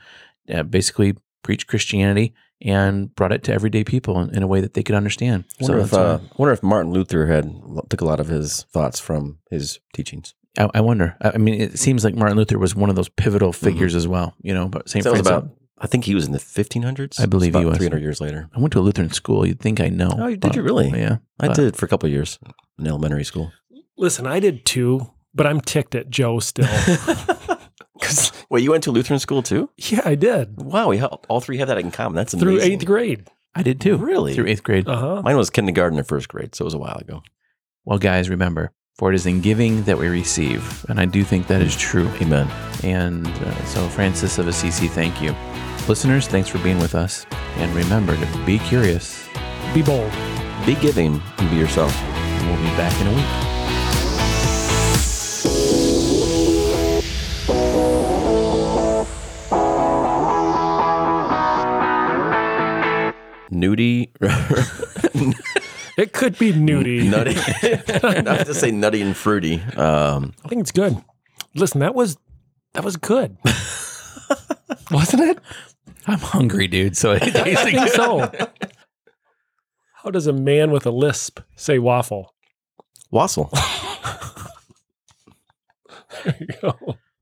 uh, 0.54 0.64
basically 0.64 1.16
preach 1.42 1.66
Christianity 1.68 2.34
and 2.63 3.13
brought 3.15 3.32
it 3.32 3.43
to 3.43 3.54
everyday 3.54 3.84
people 3.84 4.19
in, 4.21 4.36
in 4.36 4.43
a 4.43 4.47
way 4.47 4.62
that 4.62 4.74
they 4.74 4.84
could 4.84 4.95
understand. 4.95 5.45
wonder 5.60 5.80
if 5.80 5.91
that's 5.91 5.93
why- 5.97 6.04
uh, 6.04 6.19
wonder 6.38 6.54
if 6.54 6.63
Martin 6.63 6.91
Luther 6.91 7.26
had 7.28 7.52
took 7.89 8.02
a 8.02 8.06
lot 8.06 8.19
of 8.19 8.28
his 8.28 8.63
thoughts 8.71 9.00
from 9.00 9.39
his 9.50 9.80
teachings. 9.93 10.34
I, 10.60 10.69
I 10.76 10.82
wonder. 10.82 11.15
I 11.21 11.32
I 11.36 11.38
mean, 11.38 11.60
it 11.62 11.80
seems 11.80 12.04
like 12.04 12.13
Martin 12.15 12.38
Luther 12.38 12.60
was 12.60 12.76
one 12.76 12.89
of 12.89 12.95
those 12.95 13.10
pivotal 13.10 13.54
figures 13.54 13.95
as 13.95 14.08
well. 14.08 14.36
You 14.41 14.54
know, 14.54 14.67
but 14.67 14.89
Saint 14.89 15.06
Mm-hmm. 15.06 15.13
That 15.13 15.19
was 15.19 15.28
Francis. 15.28 15.47
about. 15.50 15.58
I 15.84 15.88
think 15.88 16.04
he 16.06 16.13
was 16.13 16.28
in 16.28 16.32
the 16.32 16.38
1500s. 16.38 17.19
I 17.19 17.26
believe 17.26 17.56
he 17.56 17.65
was. 17.65 17.78
Three 17.78 17.88
hundred 17.88 18.04
years 18.04 18.21
later. 18.21 18.47
I 18.56 18.60
went 18.60 18.71
to 18.74 18.80
a 18.80 18.82
Lutheran 18.82 19.10
school. 19.12 19.47
You'd 19.47 19.60
think 19.60 19.80
I 19.82 19.89
know. 19.89 20.12
Oh, 20.15 20.28
did 20.30 20.39
but- 20.41 20.56
you 20.56 20.62
really? 20.62 20.89
Yeah, 20.91 21.17
I 21.39 21.47
but- 21.47 21.56
did 21.56 21.76
for 21.76 21.86
a 21.86 21.89
couple 21.89 22.06
of 22.08 22.13
years 22.13 22.38
in 22.78 22.86
elementary 22.86 23.24
school. 23.24 23.52
Listen, 23.97 24.28
I 24.28 24.39
did 24.39 24.65
too, 24.65 25.10
but 25.34 25.47
I'm 25.47 25.60
ticked 25.62 25.95
at 25.95 26.10
Joe 26.10 26.39
still. 26.39 26.67
Wait, 28.50 28.63
you 28.63 28.71
went 28.71 28.84
to 28.86 28.91
Lutheran 28.91 29.19
school 29.19 29.43
too? 29.43 29.69
yeah, 29.78 30.02
I 30.06 30.15
did. 30.15 30.62
Wow, 30.62 30.89
we 30.89 30.97
ha- 30.97 31.17
all 31.30 31.41
three 31.41 31.58
have 31.58 31.67
that 31.67 31.78
in 31.78 31.91
common. 31.91 32.15
That's 32.15 32.34
amazing. 32.34 32.60
Through 32.60 32.65
eighth 32.65 32.86
grade. 32.86 33.28
I 33.56 33.63
did 33.63 33.82
too. 33.82 33.97
Really? 33.97 34.34
Through 34.34 34.47
eighth 34.47 34.63
grade. 34.63 34.88
Uh 34.88 34.97
huh. 34.97 35.21
Mine 35.24 35.38
was 35.38 35.50
kindergarten 35.50 36.00
or 36.00 36.04
first 36.04 36.28
grade, 36.30 36.56
so 36.56 36.63
it 36.63 36.65
was 36.65 36.74
a 36.74 36.78
while 36.80 36.97
ago. 36.97 37.21
Well, 37.86 37.97
guys, 37.97 38.30
remember, 38.30 38.71
for 38.95 39.12
it 39.12 39.15
is 39.15 39.26
in 39.26 39.41
giving 39.41 39.84
that 39.84 39.97
we 39.97 40.08
receive, 40.08 40.86
and 40.89 41.00
I 41.00 41.06
do 41.06 41.24
think 41.24 41.47
that 41.47 41.62
is 41.62 41.76
true. 41.76 42.08
Amen. 42.21 42.47
And 42.84 43.28
uh, 43.28 43.65
so, 43.65 43.88
Francis 43.89 44.38
of 44.38 44.47
Assisi, 44.47 44.88
thank 44.88 45.21
you, 45.21 45.36
listeners. 45.88 46.28
Thanks 46.28 46.47
for 46.50 46.60
being 46.60 46.80
with 46.80 46.95
us, 46.95 47.26
and 47.58 47.74
remember 47.76 48.15
to 48.15 48.45
be 48.45 48.60
curious. 48.60 49.28
Be 49.74 49.82
bold. 49.82 50.12
Be 50.65 50.76
giving 50.76 51.21
and 51.39 51.50
be 51.50 51.56
yourself. 51.56 51.95
And 52.04 52.47
we'll 52.47 52.58
be 52.71 52.78
back 52.78 52.93
in 53.02 53.08
a 53.08 53.15
week. 53.15 54.01
Nudie, 63.62 64.10
It 65.97 66.13
could 66.13 66.38
be 66.39 66.52
nudie. 66.54 67.04
nutty. 67.10 67.36
I 68.28 68.36
have 68.38 68.47
to 68.47 68.54
say 68.54 68.71
nutty 68.71 69.02
and 69.02 69.15
fruity. 69.15 69.62
Um, 69.76 70.34
I 70.43 70.47
think 70.47 70.62
it's 70.62 70.71
good. 70.71 70.97
Listen, 71.54 71.80
that 71.82 71.93
was 71.93 72.17
that 72.74 72.84
was 72.84 72.97
good. 72.97 73.38
Wasn't 74.91 75.21
it? 75.21 75.39
I'm 76.08 76.19
hungry, 76.19 76.67
dude. 76.67 76.97
So 76.97 77.12
it 77.12 77.36
I 77.36 77.56
think 77.56 77.89
so. 77.89 78.32
How 79.93 80.10
does 80.10 80.28
a 80.28 80.34
man 80.34 80.71
with 80.71 80.86
a 80.86 80.91
lisp 80.91 81.39
say 81.56 81.78
waffle? 81.78 82.34
Wassel. 83.12 83.50
There 86.24 86.38
you 86.39 86.47
go. 86.62 86.97